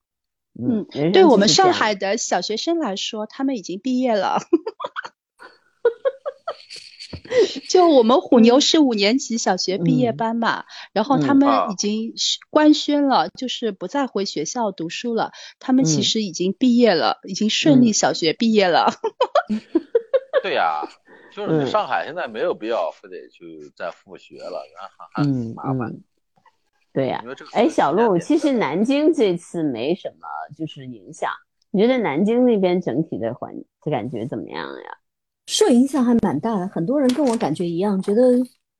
[0.60, 4.40] 嗯，对我们上海的小学生来说，他们已经毕业了。
[7.70, 15.30] 就我们虎妞是五年级小学毕业嗯班嘛，然后他嗯们啊已经是官宣了，就是不再回学校读书了。
[15.60, 18.92] 他们其嗯实已经毕业了，已经顺利嗯小学毕业了。
[20.42, 20.82] 对呀，
[21.35, 25.90] 就是上海现在没有必要非得去再复学了，然后还麻烦。
[25.90, 26.03] 嗯，
[26.92, 31.31] 对呀、因为这个哎，小鹿，其实南京这次没什么就是影响，
[31.73, 34.99] 你觉得南京那边整体的环的感觉怎么样呀？
[35.47, 38.23] 受影响还蛮大的，很多人跟我感觉一样，觉得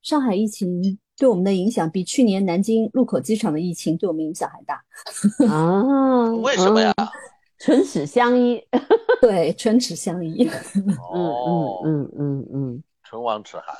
[0.01, 0.81] 上海疫情
[1.17, 4.81] 对我们的影响比去年南京禄口机场的疫情对我们影响还大。
[5.51, 6.93] 啊，为什么呀？
[6.97, 7.07] 嗯？
[7.57, 8.61] 唇齿相依。
[9.21, 10.49] 对，唇齿相依。
[10.75, 12.83] 嗯 哦，嗯嗯嗯嗯。
[13.03, 13.75] 唇亡齿寒。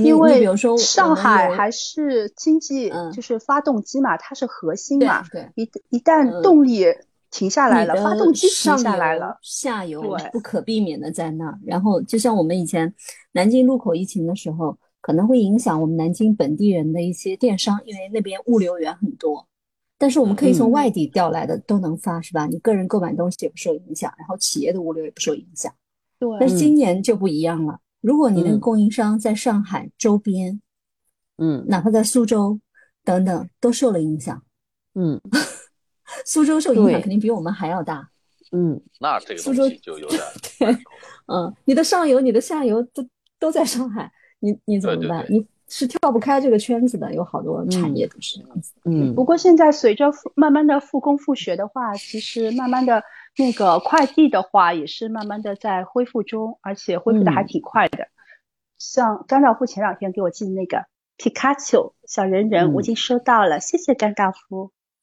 [0.00, 6.84] 因为比如说上海还是经济嗯就是发动机嘛，它是核心嘛，对，一一旦嗯动力
[7.32, 11.58] 停下来了，发动机停下来了，下游不可避免的在那儿。
[11.66, 12.94] 然后，就像我们以前
[13.32, 19.48] 南京路口疫情的时候，可能会影响我们南京本地人的一些电商，因为那边物流园很多。
[19.98, 22.46] 但是我们可以从嗯外地调来的都能发，是吧？
[22.46, 25.72] 你个人购买东西也不受影响，然后企业的物流也不受影响。
[26.18, 30.60] 对但是今年就不一样了，如果你那个嗯供应商在上海周边，
[31.38, 32.58] 嗯哪怕在苏州
[33.04, 34.42] 等等，都受了影响。
[34.94, 35.20] 嗯
[36.24, 38.08] 苏州受影响肯定比我们还要大。
[38.52, 40.22] 嗯那这个苏州就有点
[40.58, 40.72] 对
[41.26, 43.06] 嗯，你的上游、你的下游都
[43.38, 45.26] 都在上海，你你怎么办？
[45.26, 48.72] 对对对你是跳不开这个圈子的，有好多产业都是这样子。
[48.84, 53.02] 嗯不过现在随着慢慢的复工复学的话，其实慢慢的
[53.36, 58.08] 那个快递的话也是慢慢的在恢复中，而且恢复的还嗯挺快的。
[58.78, 60.84] 像甘道夫前两天给我寄的那个
[61.16, 64.70] 皮卡丘小人人，我已嗯经收到了，谢谢甘道夫。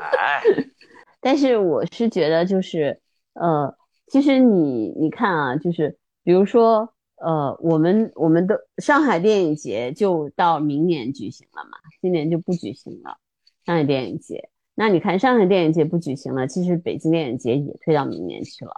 [0.00, 0.42] 哎，
[1.20, 3.00] 但是我是觉得就是
[3.32, 3.74] 呃，
[4.06, 13.18] 其实你你看啊，就是比如说呃，我们我们的上海电影节就到明年举行了嘛，今年就不举行了
[13.64, 14.50] 上海电影节。
[14.74, 18.72] 那你看上海电影节不举行了，其实北京电影节也推到明年去了。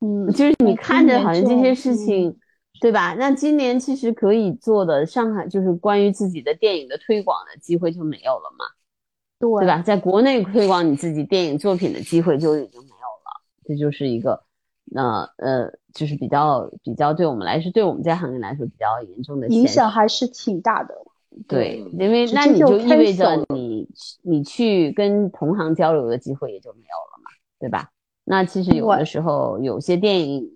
[0.00, 2.38] 嗯，就是你看着好像这些事嗯情，
[2.80, 3.14] 对吧？
[3.18, 8.64] 那今年其实可以做的上海就是关于自己的电影的推广的机会就没有了嘛，
[9.38, 9.82] 对对吧？
[9.82, 14.44] 在国内推广你自己电影作品的机会就已经没有了，这就是一个，
[14.90, 20.94] 那呃，就是比较比较对我们来说，对我们这行业来说比较严重的影响还是挺大的。
[21.46, 23.88] 对，嗯因为那你就意味着你
[24.22, 27.90] 你去跟同行交流的机会也就没有了嘛，对吧？
[28.24, 30.50] 那其实有的时候有些电影，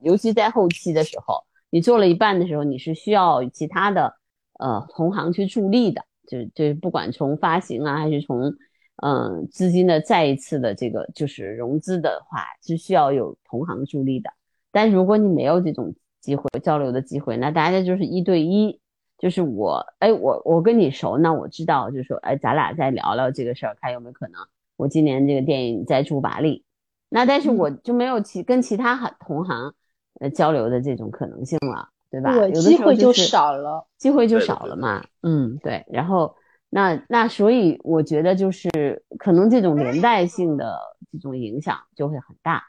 [0.00, 4.14] 尤其在后期的时候，你做了一半的时候，你是需要其他的
[4.58, 8.52] 呃同行去助力的，就是就是不管从发行啊，还是从
[9.02, 14.30] 嗯、呃资金的再一次的这个就是融资的话，是需要有同行助力的。
[14.72, 18.78] 但如果你没有这种机会交流的机会，那大家就是一对一，
[19.18, 24.40] 就是我，哎，我我跟你熟，那我知道，就是说，哎，咱俩再聊聊这个事儿，看有没有可能，
[24.76, 26.64] 我今年这个电影再出把力。
[27.08, 29.72] 那但是我就没有其跟其他行同行
[30.20, 32.34] 呃交流的这种可能性了，对吧？
[32.34, 35.02] 对有的机会就时候就是少了，机会就少了嘛。
[35.22, 35.84] 嗯，对。
[35.88, 36.34] 然后
[36.68, 40.78] 那那所以我觉得就是可能这种连带性的
[41.12, 42.64] 这种影响就会很大。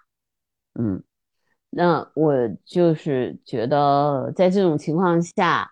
[0.79, 1.03] 嗯，
[1.69, 5.71] 那我就是觉得在这种情况下，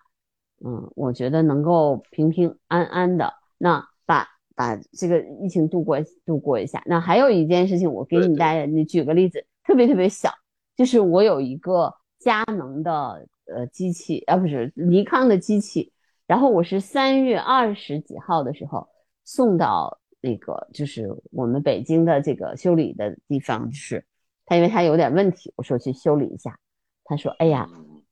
[0.64, 6.82] 嗯，我觉得能够平平安安的那把把这个疫情度过度过一下。
[6.86, 10.30] 那还有一件事情，我给你大家你举个例子，特别特别小，
[10.76, 15.92] 就是我有一个佳能的呃机器，啊不是尼康的机器，
[16.26, 18.88] 然后我是三月二十几号的时候
[19.24, 24.04] 送到那个就是我们北京的这个修理的地方，就是
[24.44, 26.58] 他因为他有点问题，我说去修理一下，
[27.04, 28.02] 他说哎呀嗯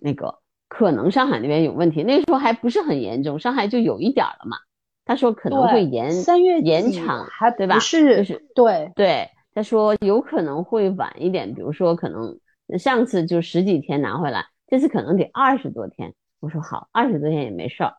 [0.00, 4.56] 那个可能上海那边有问题，那时候还不是很严重，上海就有一点儿了嘛。
[5.04, 7.78] 他说可能会延三月延长，还对吧？
[7.78, 12.40] 是就是对对，他说有可能会晚一点，比如说可能
[12.76, 16.12] 上次就十几天拿回来，这次可能得二十多天。
[16.40, 17.94] 我说好，二十多天也没事儿。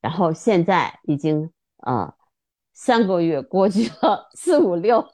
[0.00, 2.14] 然后现在已经呃
[2.72, 5.04] 三个月过去了，四五六，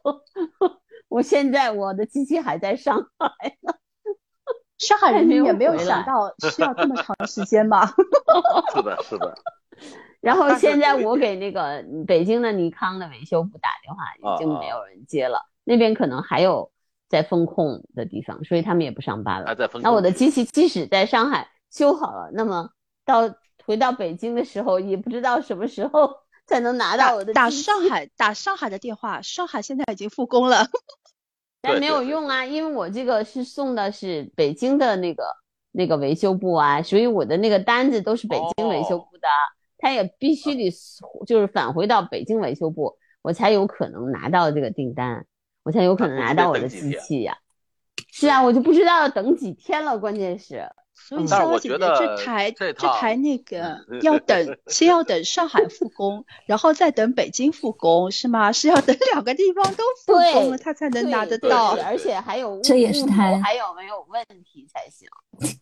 [1.09, 3.75] 我现在我的机器还在上海呢。
[4.77, 7.87] 上海人没有民也没有想到需要这么长时间吧。
[8.75, 9.35] 是的，是的，
[10.21, 16.71] 然后现在我给那个北京的尼康的维修部打电话，已经没有人接了，那边可能还有
[17.09, 19.47] 在风控的地方，所以他们也不上班了。
[19.47, 19.81] 还在分。
[19.81, 22.71] 那我的机器即使在上海修好了，那么
[23.05, 23.35] 到
[23.67, 26.15] 回到北京的时候，也不知道什么时候
[26.47, 30.69] 才能拿到打打我的机器上海打上海的电话，上海现在已经复工了。
[31.61, 35.25] 但没有用啊，因为我这个是送的是北京的那个
[35.72, 39.27] 那个维修部啊，所以我的那个单子都是北京维修哦部的，
[39.79, 40.70] 他也必须得
[41.27, 45.27] 就是返回到北京维修部，我才有可能拿到这个订单，
[45.64, 47.39] 我才有可能拿到我的机器呀、
[48.12, 58.53] 是啊，我就不知道要等几天了，关键是，所以嗯但是逍遥姐姐我觉得这台这台那个要等，先要等上海复工，然后再等北京复工，是吗？
[58.53, 61.76] 是要等两个地方都复工了，对他才能拿得到。
[61.84, 65.09] 而且还有这也是台还有没有问题才行。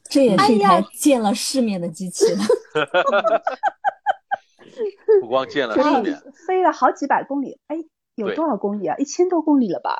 [0.08, 2.44] 这也是一哎呀台见了世面的机器了。
[5.20, 7.76] 不光见了飞世面，飞了好几百公里，哎，
[8.14, 8.96] 有多少公里啊？
[8.96, 9.96] 一千多公里了吧？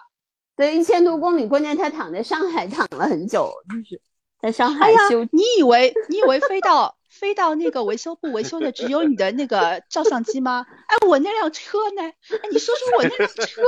[0.57, 4.01] 对，一千多公里，关键他躺在上海躺了很久，就是
[4.43, 10.67] 在上海修，你以为你以为飞到飞到那个维修部维修的只有你的那个照相机吗？
[10.89, 12.03] 哎，我那辆车呢？
[12.03, 13.63] 哎，你说说我那辆车，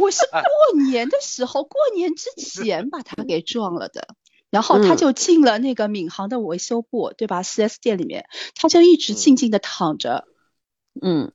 [0.00, 4.08] 我是过年的时候，过年之前把它给撞了的。
[4.48, 10.24] 然后他嗯就进了那个闵行的维修部，对吧？4S 店里面，他就一直嗯静静的躺着。
[11.02, 11.32] 嗯，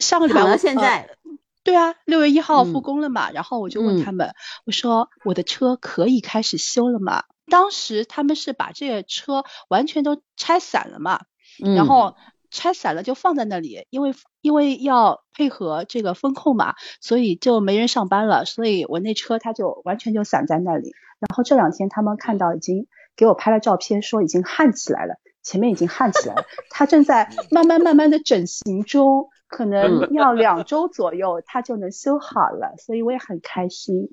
[0.00, 1.16] 上个礼拜我躺到现呃在，
[1.64, 4.34] 对啊，六月一号复嗯工了嘛，然后我就问嗯他们，
[4.66, 7.24] 我说我的车可以开始修了吗？
[7.50, 11.22] 当时他们是把这个车完全都拆散了嘛，
[11.58, 12.14] 然嗯后
[12.50, 20.92] 拆散了就放在那里，因为因为要配合这个风控嘛，所以就没人上班了，所以我那车它就完全就散在那里。
[21.18, 22.86] 然后这两天他们看到已经
[23.16, 34.10] 给我拍了照片，说已经焊起来了，前面已经焊起来了，它正在慢慢慢慢的整形中，可能要两周左右它就能修好了，所以我也很开心。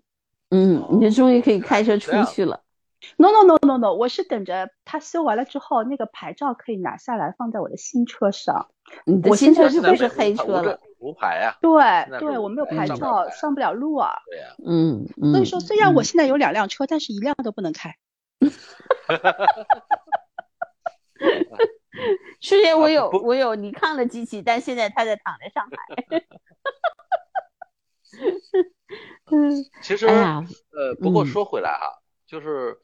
[0.52, 2.62] 嗯，你就终于可以开车出去了。
[3.18, 8.68] No no no no no，我是等着它修完了之后，那个牌照可以拿下来放在我的新车上。
[9.06, 10.80] 你的新车是不是黑车了。
[11.00, 14.12] 无牌啊，对对，我没有牌照，牌上不了路啊。
[14.30, 15.32] 对呀，嗯嗯。
[15.32, 17.96] 所以说，虽然我嗯现在有两辆车，但是一辆都不能开。
[22.41, 25.78] 瞬间我有不我有你抗了机器，但现在他在躺在上海。
[29.32, 32.80] 嗯， 其实哎，呃，不过嗯说回来哈，就是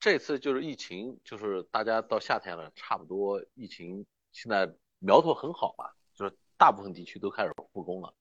[0.00, 8.14] 这次就是疫情，就是大家到夏天了，差不多疫情现在苗头很好嘛，就是大部分地区都开始复工了。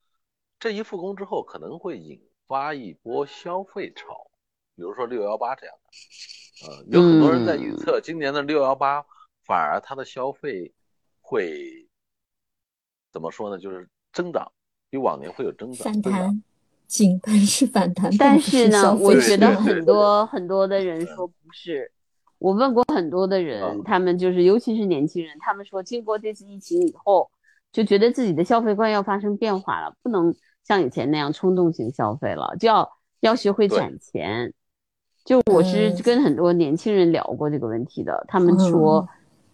[0.59, 4.29] 这一复工之后，可能会引发一波消费潮，
[4.75, 5.89] 比如说六幺八这样的。
[6.67, 9.05] 呃，有很多人在预嗯测今年的六幺八，
[9.45, 10.73] 反而它的消费
[11.21, 11.87] 会
[13.11, 13.57] 怎么说呢？
[13.57, 14.51] 就是增长，
[14.89, 15.93] 比往年会有增长。
[15.93, 16.43] 反弹，
[16.87, 21.91] 井喷 是反弹，但是呢，我觉得很多很多的人说不是。
[22.37, 27.31] 我问过很多的人，嗯他们就是尤其是年轻人，他们说经过这次疫情以后，
[27.71, 32.91] 就觉得自己的消费观要发生变化了，不能像以前那样冲动型消费了，就要
[33.21, 34.53] 要学会攒钱。
[35.23, 39.07] 就我是嗯跟很多年轻人聊过这个问题的，他们说嗯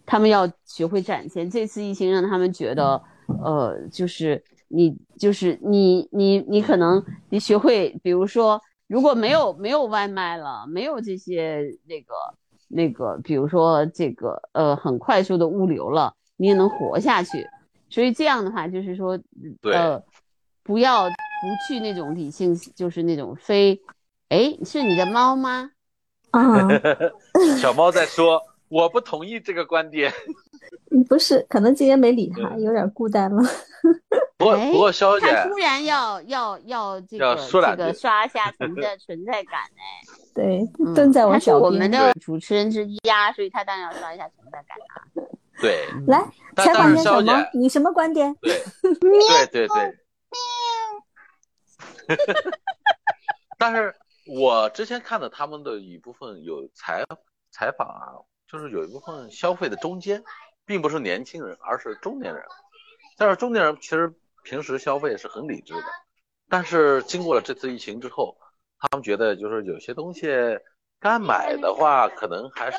[0.05, 1.49] 他们要学会展现。
[1.49, 3.01] 这次疫情让他们觉得，
[3.43, 12.13] 呃，就是你就是你你你可能你学会，比如说如果没有没有外卖了，没有这些那个
[12.67, 17.45] 那个，比如说这个呃很快速的物流了，你也能活下去。
[17.89, 19.19] 所以这样的话，就是说
[19.61, 20.01] 对呃，
[20.63, 21.13] 不要不
[21.67, 23.81] 去那种理性，就是那种非，
[24.29, 25.71] 哎，是你的猫吗？
[26.29, 26.41] 啊，
[27.59, 28.41] 小猫在说，
[28.71, 30.11] 我不同意这个观点。
[30.91, 33.41] 嗯不是，可能今天没理他，有点孤单了。
[34.37, 40.01] 不过哎不过，肖姐，他突然要要要这要个这个说两句刷一下存在存在感哎。
[40.33, 41.63] 对，嗯蹲在我他是脚边。
[41.63, 45.03] 我们的主持人之一啊，所以他当然要刷一下存在感啊。
[45.61, 46.23] 对，来，
[46.55, 48.33] 采访一下小猫，，你什么观点？
[48.41, 48.61] 对
[49.51, 49.97] 对对对。
[53.57, 53.93] 但是
[54.27, 57.03] 我之前看的他们的一部分有采
[57.51, 58.15] 采访啊，
[58.51, 60.21] 就是有一部分消费的中间，
[60.65, 62.43] 并不是年轻人，而是中年人。
[63.17, 65.83] 但是中年人其实平时消费是很理智的，
[66.49, 68.35] 但是经过了这次疫情之后，
[68.77, 70.27] 他们觉得就是有些东西
[70.99, 72.77] 该买的话，可能还是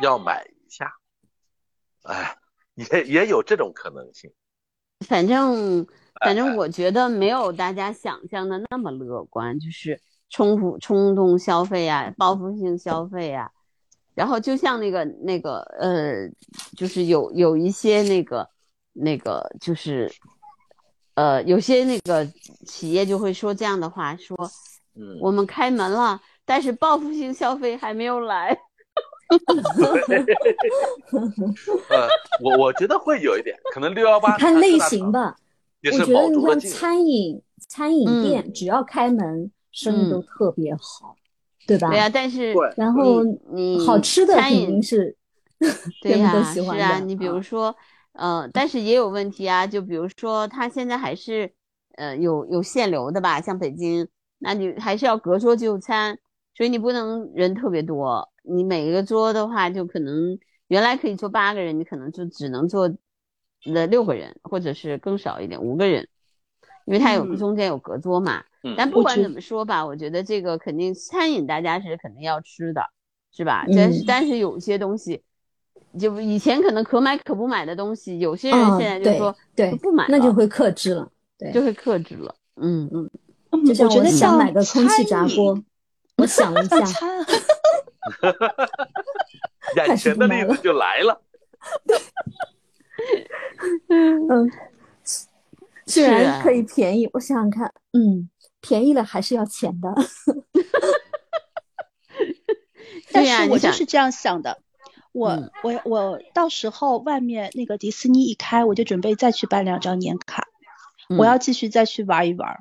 [0.00, 0.92] 要买一下。
[2.04, 2.36] 哎，
[2.74, 4.32] 也也有这种可能性。
[5.06, 5.84] 反正
[6.24, 10.00] 反哎正我觉得没有大家想象的那么乐观，就是
[10.30, 13.50] 冲突冲动消费呀、报复性消费呀、
[14.14, 16.28] 然后就像那个那个呃，
[16.76, 18.48] 就是有有一些那个
[18.92, 20.10] 那个就是
[21.14, 22.26] 呃，有些那个
[22.66, 24.36] 企业就会说这样的话，说
[24.94, 28.56] 嗯，我们开门了，但是报复性消费还没有来。
[31.88, 32.06] 呃，
[32.42, 35.34] 我我觉得会有一点，可能六幺八看类型，吧。
[35.84, 36.72] 我觉得你像。
[36.72, 41.16] 餐饮餐饮嗯店，只要开门，生意都特别好，
[41.66, 41.90] 对吧？
[41.90, 45.16] 对呀、但是然后你你好吃的肯餐饮定是
[46.00, 46.84] 对呀、人都喜欢的。
[46.84, 47.74] 是啊，你比如说，
[48.12, 51.52] 呃，但是也有问题啊，就比如说，他现在还是
[51.96, 54.08] 呃有有限流的吧，像北京，
[54.38, 56.18] 那你还是要隔桌就餐，
[56.54, 60.38] 所以你不能人特别多，你每个桌的话，就可能
[60.68, 62.90] 原来可以坐八个人，你可能就只能坐
[63.64, 66.08] 那六个人，或者是更少一点，五个人，
[66.86, 68.42] 因为它有嗯中间有隔桌嘛。
[68.64, 72.80] 嗯但不管怎么说吧，我觉得这个肯定餐饮大家是肯定要吃的，
[73.32, 73.64] 是吧？
[73.66, 75.22] 嗯但是但是有些东西，
[75.98, 81.10] 就以前可能可买可不买的东西，有些人嗯现在就对说对就不买那就会克制了。
[81.36, 82.32] 对，就会克制了。
[82.54, 83.10] 嗯嗯，
[83.50, 85.60] 嗯就像我觉得想买个空气炸锅，
[86.18, 87.26] 我想了一下，餐
[89.88, 91.20] 眼前的例子就来了。
[93.88, 94.50] 嗯，
[95.92, 98.30] 虽然可以便宜，我想想看，嗯，
[98.60, 99.94] 便宜了还是要钱的。
[103.12, 104.62] 但是我就是这样想的，
[105.12, 110.48] 我、嗯我我到时候外面那个迪士尼一开，我就准备再去办两张年卡，
[111.08, 112.60] 我嗯要继续再去玩一玩。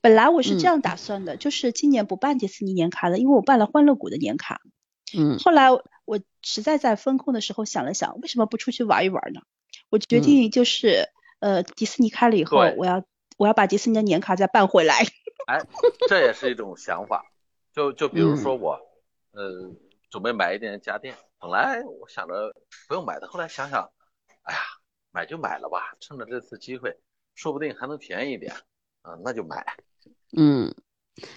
[0.00, 4.62] 本来我是嗯这样打算的，就是今年不办迪士尼年卡了，因为我办了欢乐谷的年卡。
[5.16, 9.42] 嗯后来我实在在风控的时候想了想，为什么不出去玩一玩呢？
[9.90, 11.10] 我决嗯定就是、
[11.44, 13.04] 呃，迪士尼开了以后，我要
[13.36, 14.94] 我要把迪士尼的年卡再办回来。
[15.46, 15.60] 哎，
[16.08, 17.22] 这也是一种想法。
[17.70, 18.80] 就就比嗯如说我，
[19.32, 19.70] 呃，
[20.08, 22.54] 准备买一点家电，本来我想着
[22.88, 23.90] 不用买的，后来想想，
[24.44, 24.60] 哎呀，
[25.12, 26.98] 买就买了吧，趁着这次机会，
[27.34, 28.50] 说不定还能便宜一点，
[29.02, 29.66] 啊、那就买。
[30.38, 30.74] 嗯，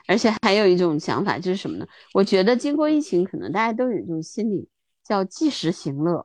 [0.07, 1.85] 而且还有一种想法就是什么呢？
[2.13, 4.69] 我觉得经过疫情，可能大家都有一种心理
[5.03, 6.23] 叫及时行乐。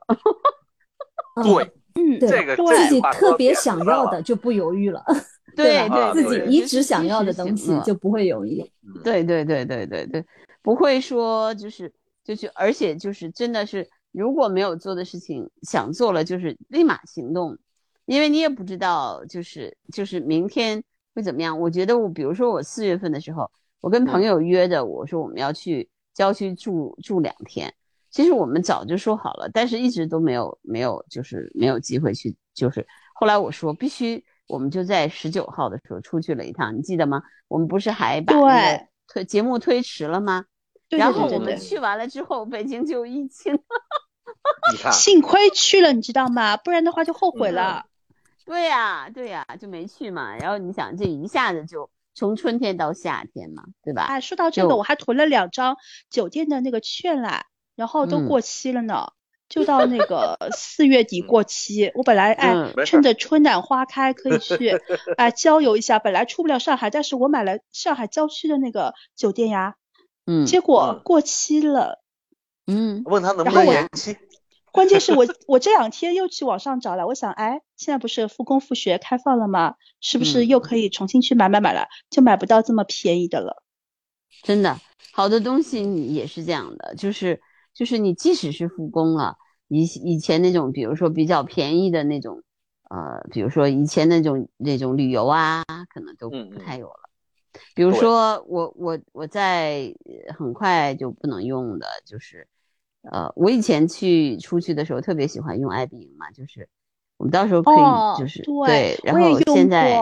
[1.35, 5.03] 嗯 对，嗯，对这个自己特别想要的就不犹豫了，
[5.55, 8.61] 对吧啊自己一直想要的东西就不会犹豫。
[8.81, 10.25] 嗯，对对对对对对，
[10.61, 11.91] 不会说就是
[12.23, 17.57] 就是，而且就是真的是，如果没有做的事情想做了，就是立马行动，
[18.05, 20.83] 因为你也不知道就是就是明天
[21.13, 21.59] 会怎么样。
[21.59, 23.49] 我觉得我比如说我四月份的时候，
[23.81, 27.71] 我跟朋友约的，我说我们要去郊区住住两天。
[28.13, 37.23] 其实我们早就说好了，但是一直都没有没有就是没有机会去，就是后来我说必须，我们就在十九号的时候出去了一趟，你记得吗？
[37.47, 40.45] 我们不是还把那个对推节目推迟了吗？
[40.87, 41.53] 对然后我对对对对。
[41.55, 43.51] 们去完了之后，北京就疫情。
[44.71, 46.55] 你看，幸亏去了，你知道吗？
[46.55, 47.85] 不然的话就后悔了。
[48.45, 50.35] 对呀、对呀、就没去嘛。
[50.35, 54.03] 然后你想，这一下子就从春天到夏天嘛，对吧？
[54.03, 55.77] 哎，说到这个，我还囤了两张
[56.11, 57.45] 酒店的那个券啦，
[57.75, 59.11] 然后都嗯过期了呢，
[59.49, 61.91] 就到那个 四月底过期。
[61.95, 64.79] 我本来哎趁着春暖花开可以去
[65.17, 69.75] 哎郊游一下，本来出不了上海，但是我买了上海郊区的那个酒店呀，
[70.25, 72.01] 嗯结果嗯过期了。
[72.65, 74.15] 嗯问他能不然后我能延期？
[74.71, 79.75] 关键是我我这两天又去网上找了，我想，哎，现在不是复工复学开放了吗？
[79.99, 81.87] 是不是嗯又可以重新去买买买了？
[82.09, 83.61] 就买不到这么便宜的了。
[84.41, 84.79] 真的，
[85.11, 87.39] 好多东西你也是这样的，就是
[87.73, 92.43] 就是你即使是复工了，以以前那种比如说比较便宜的那种，
[92.89, 97.09] 呃，比如说以前那种那种旅游啊，可能都不太有了。
[97.75, 102.47] 比如说我我我在呃很快就不能用的，就是，
[103.01, 106.69] 呃，我以前去出去的时候特别喜欢用爱彼迎嘛，就是
[107.17, 110.01] 我们到时候可哦以就是、对然后现在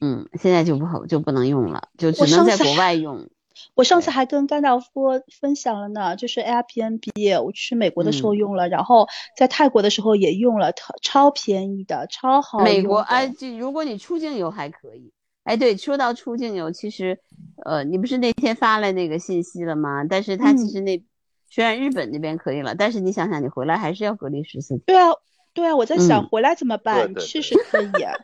[0.00, 3.28] 嗯现在就不好就不能用了，就只能在国外用。
[3.74, 12.64] 我上次还跟甘道夫分享了呢，就是 Airbnb，我去美国的时候嗯用了，然后在泰国的时候也用了，超超便宜的，超好的。
[12.64, 15.12] 美国哎，就如果你出境游还可以。
[15.44, 17.18] 哎，对，说到出境游，其实，
[17.64, 20.04] 呃，你不是那天发了那个信息了吗？
[20.08, 21.04] 但是它其嗯实那、
[21.50, 24.82] 虽然日本那边可以了，但是你想想，你回来还是要隔离十四天。
[24.86, 25.08] 对啊，
[25.52, 27.12] 对啊，我在想嗯回来怎么办？
[27.12, 28.14] 对对去是可以啊，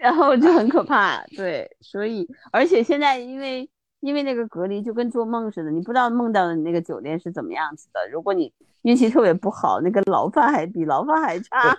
[0.02, 3.70] 然后就很可怕， 对，所以而且现在因为
[4.00, 8.08] 因为那个隔离就跟做梦似的，你不知道梦到的那个酒店是怎么样子的。
[8.10, 11.78] 如果你运气特别不好，那个牢饭还比牢饭还差。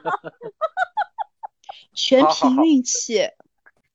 [1.93, 3.21] 全凭运气。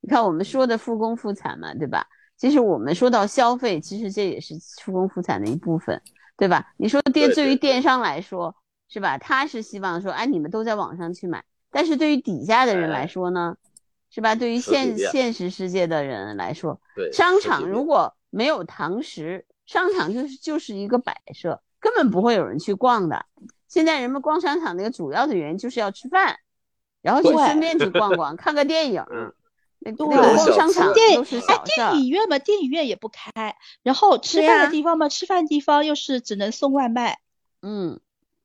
[0.00, 2.06] 你看我们说的复工复产嘛，对吧？
[2.36, 6.00] 其实我们说到消费，其实这也是复工复产的一部分，
[6.36, 6.72] 对吧？
[6.76, 8.54] 你说电对于电商来说，
[8.88, 9.16] 是吧？
[9.18, 13.56] 他是希望说，哎，你们都在网上去买，但是对于底下的人来哎说呢，
[14.16, 14.34] 是吧？
[14.34, 23.26] 对于现现实世界的人来说，对，商场如果没有堂食，商场就是就是一个摆设，根本不会有人去逛的。
[23.68, 26.38] 现在人们逛商场那个主要的原因就是要吃饭，
[27.02, 29.04] 然后去顺便去逛逛， 看个电影。
[29.10, 29.30] 嗯
[29.78, 32.02] 那对那个逛商场电都是哎，小事儿电。
[32.02, 37.18] 影院嘛，电影院也不开，然后吃饭的地方嘛，吃饭地方又是只能送外卖。
[37.60, 38.00] 嗯，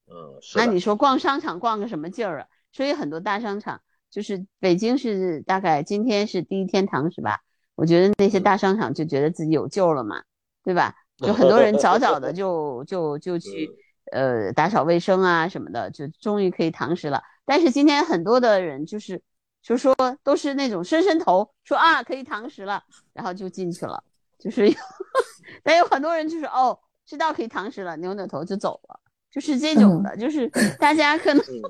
[0.07, 2.47] 嗯，那你说逛商场逛个什么劲儿啊？
[2.73, 3.79] 所以很多大商场，
[4.11, 7.39] 就是北京是大概今天是第一天堂食吧？
[7.75, 10.21] 我觉得那些大商场就觉得自己有救了嘛，
[10.63, 10.93] 对吧？
[11.17, 13.69] 就很多人早早的就就就去
[14.11, 17.23] 呃打扫卫生啊什么的，就终于可以堂食了。
[17.45, 19.21] 但是今天很多的人就是
[19.61, 22.83] 就说都是那种伸伸头说啊可以堂食了，
[23.13, 24.03] 然后就进去了，
[24.39, 24.75] 就是有，
[25.63, 28.99] 但有很多人就是哦知道可以堂食了，扭扭头就走了，
[29.31, 30.49] 就是这种的，就是
[30.79, 31.61] 大家可能嗯，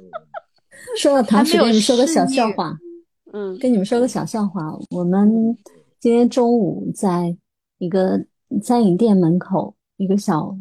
[0.97, 2.77] 说到堂食，还没有跟你们说个小笑话。
[3.33, 5.55] 嗯跟你们说个小笑话，我们
[5.99, 7.35] 今天中午在
[7.77, 8.25] 一个
[8.61, 10.57] 餐饮店门口一个小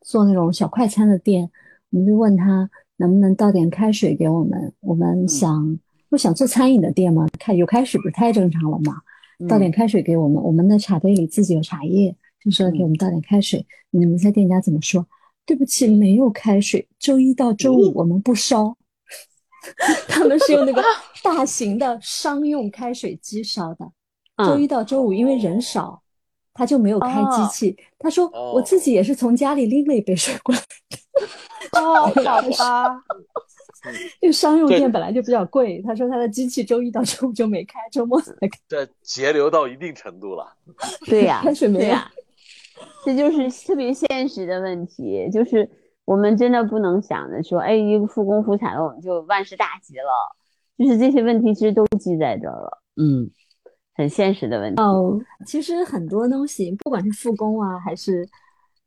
[0.00, 1.48] 做那种小快餐的店，
[1.90, 4.72] 我们就问他能不能倒点开水给我们。
[4.80, 9.00] 我们想，我想做餐饮的店嘛，开有开水不是太正常了吗？
[9.48, 13.64] 倒点开水给我们，我们的茶杯里自己有茶叶，就说给我们倒点开水。
[13.90, 15.06] 你们猜店家怎么说？
[15.46, 18.76] 对不起，没有开水，周一到周五我们不烧。
[20.08, 20.82] 他们是用那个
[21.22, 23.92] 大型的商用开水机烧的，
[24.44, 26.02] 周一到周五因为人少，
[26.54, 27.76] 他就没有开机器。
[27.98, 30.60] 他说我自己也是从家里拎了一杯水过来。
[31.72, 33.02] 哦，好吧。
[34.20, 38.48] 因为商用店本来就比较贵，他说他的机器周一到周五就没开，周末才开。
[38.68, 40.54] 这节流到一定程度了。
[41.06, 41.96] 对呀，开水没有。
[43.04, 45.66] 这就是特别现实的问题，就是
[46.10, 50.10] 我们真的不能想着说，哎，一个复工复产了，我们就万事大吉了。
[50.76, 53.30] 就是这些问题其实都记在这儿了，嗯，
[53.94, 54.82] 很现实的问题。
[54.82, 58.28] 哦，其实很多东西，不管是复工啊，还是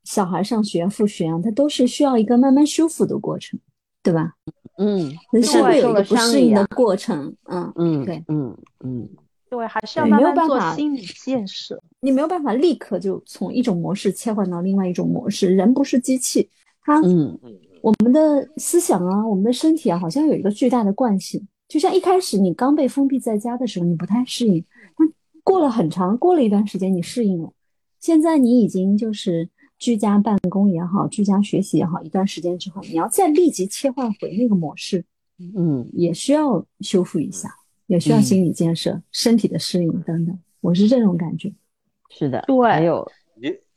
[0.03, 3.57] 小孩上学复学啊，它都是需要一个慢慢修复的过程，
[4.03, 4.33] 对吧？
[4.77, 5.09] 嗯，
[5.41, 7.33] 是会有一个不适应的过程。
[7.45, 9.07] 嗯嗯，对，嗯嗯。
[9.49, 11.81] 对，还是要慢慢做心理建设。
[12.01, 15.55] 你没有办法立刻就从一种模式切换到另外一种模式。
[15.55, 16.49] 人不是机器，
[16.83, 17.39] 他，嗯，
[17.81, 21.47] 我们的思想啊，我们的身体啊，好像有一个巨大的惯性。
[21.67, 24.63] 就像一开始你刚被封闭在家的时候，你不太适应，
[24.97, 25.05] 那
[25.43, 27.51] 过了很长，过了一段时间，你适应了。
[27.99, 35.03] 现在你已经就是居家办公也好，居家学习也好，一段时间之后，你要再立即切换回那个模式，
[35.55, 37.49] 嗯，也需要修复一下。
[37.87, 41.53] 也需要心理建设、身体的适应等等，我是这种感觉。
[42.09, 42.71] 是的，对。
[42.71, 43.05] 还有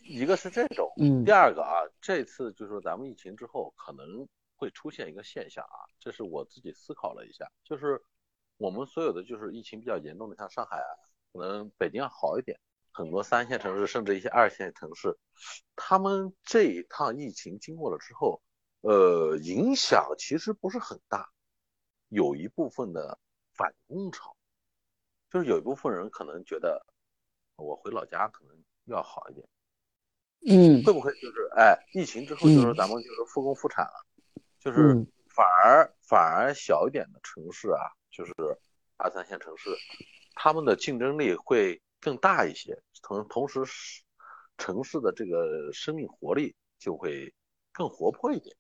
[0.07, 8.01] 一一个是这种，嗯，第二个啊，这次就是说咱们疫情之后可能会出现一个现象啊，这是我自己思考了一下，就是
[8.57, 10.91] 我们所有的就是疫情比较严重的，像上海啊，
[11.33, 12.59] 可能北京要好一点，
[12.93, 15.19] 很多三线城市甚至一些二线城市，
[15.75, 18.41] 他们这一趟疫情经过了之后，
[18.83, 21.29] 呃，影响其实不是很大，
[22.09, 23.19] 有一部分的。
[23.59, 24.37] 反工潮，
[25.31, 26.85] 就是有一部分人可能觉得
[27.57, 28.55] 我回老家可能
[28.85, 29.49] 要好一点，
[30.45, 34.07] 嗯，会不会就是哎，疫情之后就是咱们就是复工复产了，
[34.59, 34.95] 就是
[35.29, 37.81] 反而反而小一点的城市啊，
[38.11, 38.33] 就是
[38.97, 39.71] 二三线城市，
[40.35, 43.61] 他们的竞争力会更大一些，同同时
[44.59, 47.33] 城市的这个生命活力就会
[47.73, 48.57] 更活泼一点。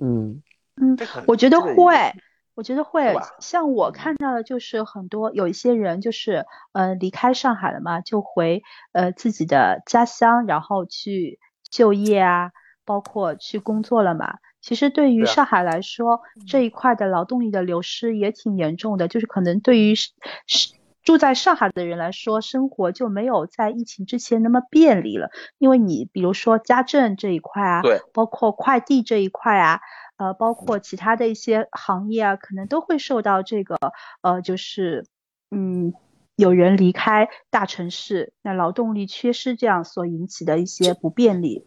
[0.00, 0.42] 嗯
[0.76, 1.74] 嗯，我觉得会。
[2.58, 11.38] 我觉得会像我看到的，就是很多有一些人就是呃离开上海了嘛，就回呃自己的家乡，然后去
[11.70, 12.50] 就业啊，
[12.84, 14.38] 包括去工作了嘛。
[14.60, 20.10] 其实对于上海来说，这一块的劳动力的流失也挺严重的，就是可能对于是
[21.04, 25.30] 住在上海的人来说，生活就没有在疫情之前那么便利了。
[25.58, 29.78] 因为你比如说家政这一块啊，对，包括快递这一块啊。
[30.18, 33.76] 呃，包括其他的一些行业啊，可能都会受到这个
[34.20, 35.06] 呃，就是
[35.50, 35.94] 嗯，
[36.36, 41.64] 有人离开大城市，那劳动力缺失这样所引起的一些不便利。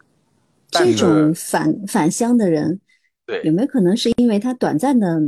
[0.70, 2.80] 这种返返乡的人，
[3.26, 5.20] 对，有没有可能是因为他短暂的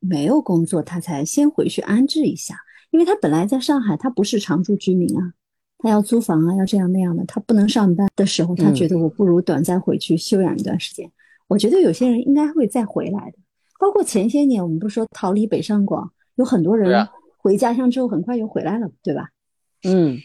[0.00, 2.56] 没有工作，他才先回去安置一下？
[2.90, 5.32] 因为他本来在上海，他不是常住居民啊，
[5.78, 11.10] 他要租房啊，要这样那样的，他不能上班的时候，他觉得我不如短暂回去休养一段时间。
[11.52, 13.36] 我觉得有些人应该会再回来的，
[13.78, 19.28] 包括前些年我们不是说逃离北上广，有很多人回家乡之后很快又回来了，对吧？
[19.84, 20.16] 嗯，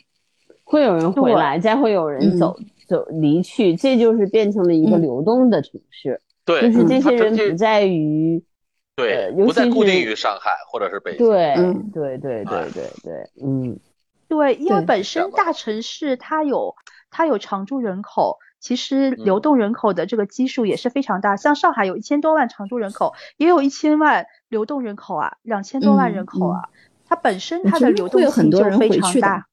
[0.64, 2.56] 会有人回来，再会有人走
[2.88, 6.22] 走离去，这就是变成了一个流动的城市。
[6.46, 8.42] 对，就是这些人不在于，
[8.96, 11.28] 对，不再固定于上海或者是北京。
[11.28, 11.54] 对，
[11.94, 13.78] 对，对，对，对，对，嗯，
[14.30, 16.74] 对，因为本身大城市它有
[17.12, 18.38] 它有常住人口。
[18.68, 26.68] 其实流动人口的这个基数也是非常大，像上海有一千多万常住人口，也有一千万流动人口啊，两千多万人口啊，
[27.06, 29.48] 它本身它的流动性就非常大。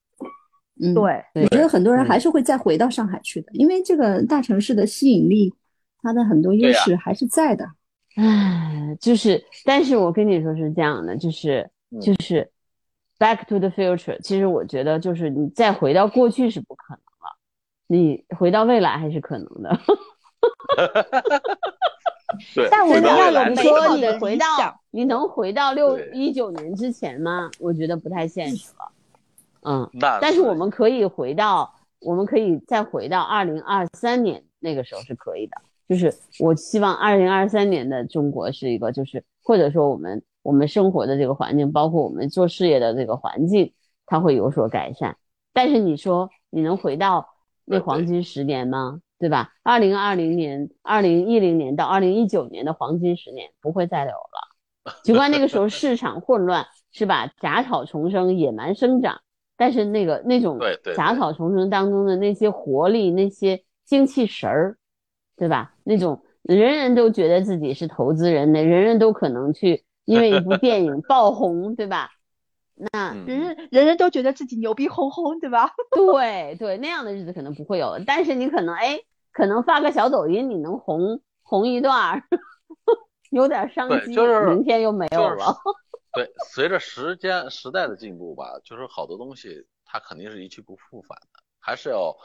[0.83, 5.55] 嗯，对，我觉得很多人还是会再回到上海去的，因为这个大城市的吸引力，
[6.03, 7.65] 它的很多优势还是在的。
[8.17, 11.71] 唉，就是，但是我跟你说是这样的，就是
[12.03, 12.51] 就是
[13.21, 17.04] ，Back to the Future，其实我觉得就是你再回到过去是不可能。
[17.87, 19.79] 你回到未来还是可能的，
[22.55, 22.67] 对。
[22.71, 24.47] 但我们要有说你回到，
[24.91, 27.51] 你能回到六一九年之前吗？
[27.61, 28.91] 我觉得不太现实了。
[29.67, 31.71] 嗯，但是我们可以回到，
[32.01, 35.57] 我们可以再回到二零二三年那个时候是可以的。
[35.87, 43.71] 就是我希望二零二三年的中国是一个，就是或者说我们我们生活的这个环境，包括我们做事业的这个环境，
[44.07, 45.15] 它会有所改善。
[45.53, 47.34] 但是你说你能回到？
[47.65, 49.01] 那黄金十年吗？
[49.19, 49.53] 对吧？
[49.63, 54.93] 二零二零年、二零一零年到二零一九年的黄金十年不会再有了。
[55.03, 57.33] 尽管那个时候市场混乱，是吧？
[57.39, 59.21] 杂草丛生，野蛮生长，
[59.57, 60.59] 但是那个那种
[60.95, 64.77] 杂草丛生当中的那些活力、那些精气神儿，
[65.37, 65.75] 对吧？
[65.85, 72.11] 那种人人都觉得自己是投资人的，人人都可能去因为一部电影爆红，对吧？
[72.75, 75.71] 那嗯人人人人都觉得自己牛逼哄哄，对吧？
[75.95, 79.01] 对对，那样的日子可能不会有了，但是你可能哎，
[79.33, 82.23] 可能发个小抖音，你能红红一段儿，
[83.31, 85.57] 有点商机，就是明天又没有就是了。
[86.15, 92.17] 对，随着时间时代的进步吧，就是好多东西它肯定是一去不复返的，还是要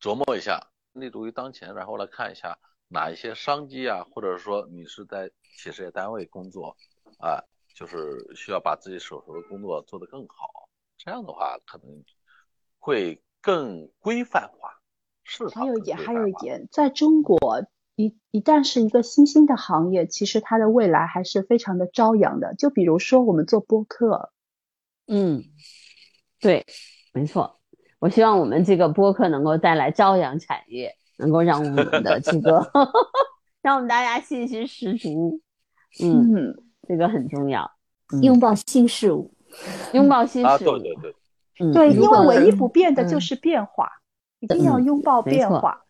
[0.00, 6.76] 琢磨一下，立足于当前，然后来看一下哪一些商机啊，或者说你是在企事业单位工作
[7.18, 7.44] 啊，
[7.76, 12.02] 就是需要把自己手头的工作做得更好，这样的话可能
[12.78, 14.80] 会更规范化。
[15.24, 17.38] 市场还有一点，还有一点，在中国，
[17.94, 22.54] 一一旦是一个新兴的行业，其实它的未来还是非常的朝阳的。
[22.54, 24.32] 就比如说我们做播客，
[25.06, 25.42] 嗯，
[26.40, 26.64] 对，
[27.12, 27.60] 没错。
[27.98, 32.70] 我希望我们这个播客能够带来朝阳产业，能够让我们的这个，
[33.60, 35.42] 让我们大家信心十足。
[36.02, 36.54] 嗯，嗯，
[36.88, 37.70] 这个很重要。
[38.12, 39.32] 嗯拥抱新事物。
[39.92, 40.78] 拥抱新啊，事物。
[40.78, 41.14] 对对对，
[41.60, 43.88] 嗯，对，因为唯一不变的嗯就是变化，
[44.40, 45.82] 一定要嗯拥抱变化。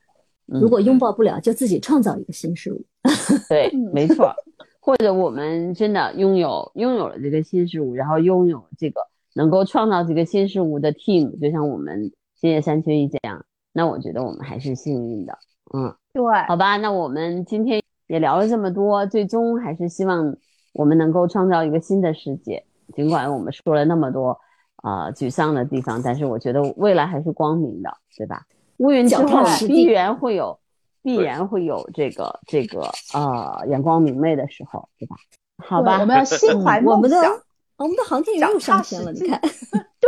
[0.46, 2.84] 嗯如果拥抱不了，就自己创造一个新事物。
[3.48, 4.32] 对，嗯没错。
[4.78, 9.00] 或者我们真的拥有拥有了这个新事物，然后拥有这个
[9.34, 15.36] 能够创造这个新事物的 team，就像我们今夜三缺一这样，那我觉得我们还是幸运的。
[15.74, 20.36] 嗯，对，好吧，那我们今天也聊了这么多，最终还是希望
[20.76, 22.64] 我们能够创造一个新的世界。
[22.94, 24.38] 尽管我们说了那么多
[24.76, 28.42] 啊、呃沮丧的地方，但是我觉得未来还是光明的，对吧？
[28.78, 30.58] 乌云之后必然会有，
[31.02, 32.82] 必然会有这个这个
[33.14, 35.16] 呃阳光明媚的时候，对吧？
[35.64, 37.32] 好吧，我们要心怀梦我们的想。
[37.78, 39.38] 我们的航天员又上天了，你看，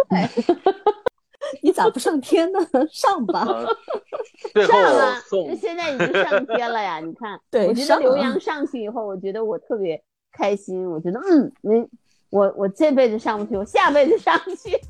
[0.08, 0.44] 对，
[1.62, 2.58] 你咋不上天呢？
[2.90, 3.44] 上吧。
[3.46, 3.66] 呃，
[4.54, 6.98] 最后上了，送现在已经上天了呀！
[7.00, 10.02] 你看，对我觉得刘洋上去以后，我觉得我特别
[10.38, 10.88] 开心。
[10.88, 11.84] 我觉得，嗯，你
[12.30, 14.78] 我我这辈子上不去，我下辈子上去。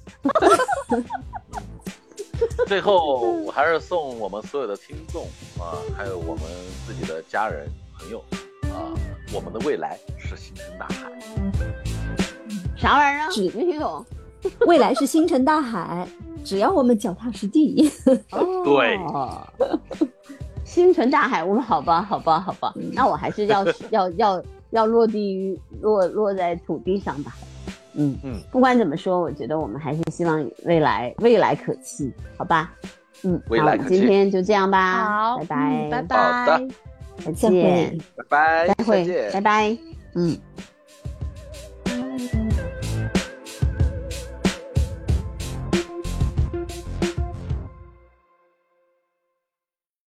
[2.66, 5.24] 最后，我还是送我们所有的听众
[5.58, 6.44] 啊，还有我们
[6.86, 7.66] 自己的家人
[7.98, 8.22] 朋友
[8.72, 8.92] 啊，
[9.34, 11.10] 我们的未来是星辰大海。
[12.76, 13.30] 啥玩意儿啊？
[13.30, 14.06] 是没听懂。
[14.66, 16.06] 未来是星辰大海，
[16.44, 17.90] 只要我们脚踏实地。
[18.64, 19.44] 对哦，
[20.64, 24.40] 星辰大海，我们好吧，好吧，好吧，那我还是要要要
[24.70, 27.34] 要落地于落落在土地上吧。
[27.94, 32.72] 嗯嗯，不管怎么说，我觉得我们还是希望未来未来可期，好吧？
[33.24, 36.06] 嗯，那我们未来可期今天就这样吧，好，拜拜，嗯拜好
[36.46, 36.68] 拜的。
[37.18, 39.78] 再再见，拜拜，再会，见拜拜，
[40.14, 40.38] 嗯。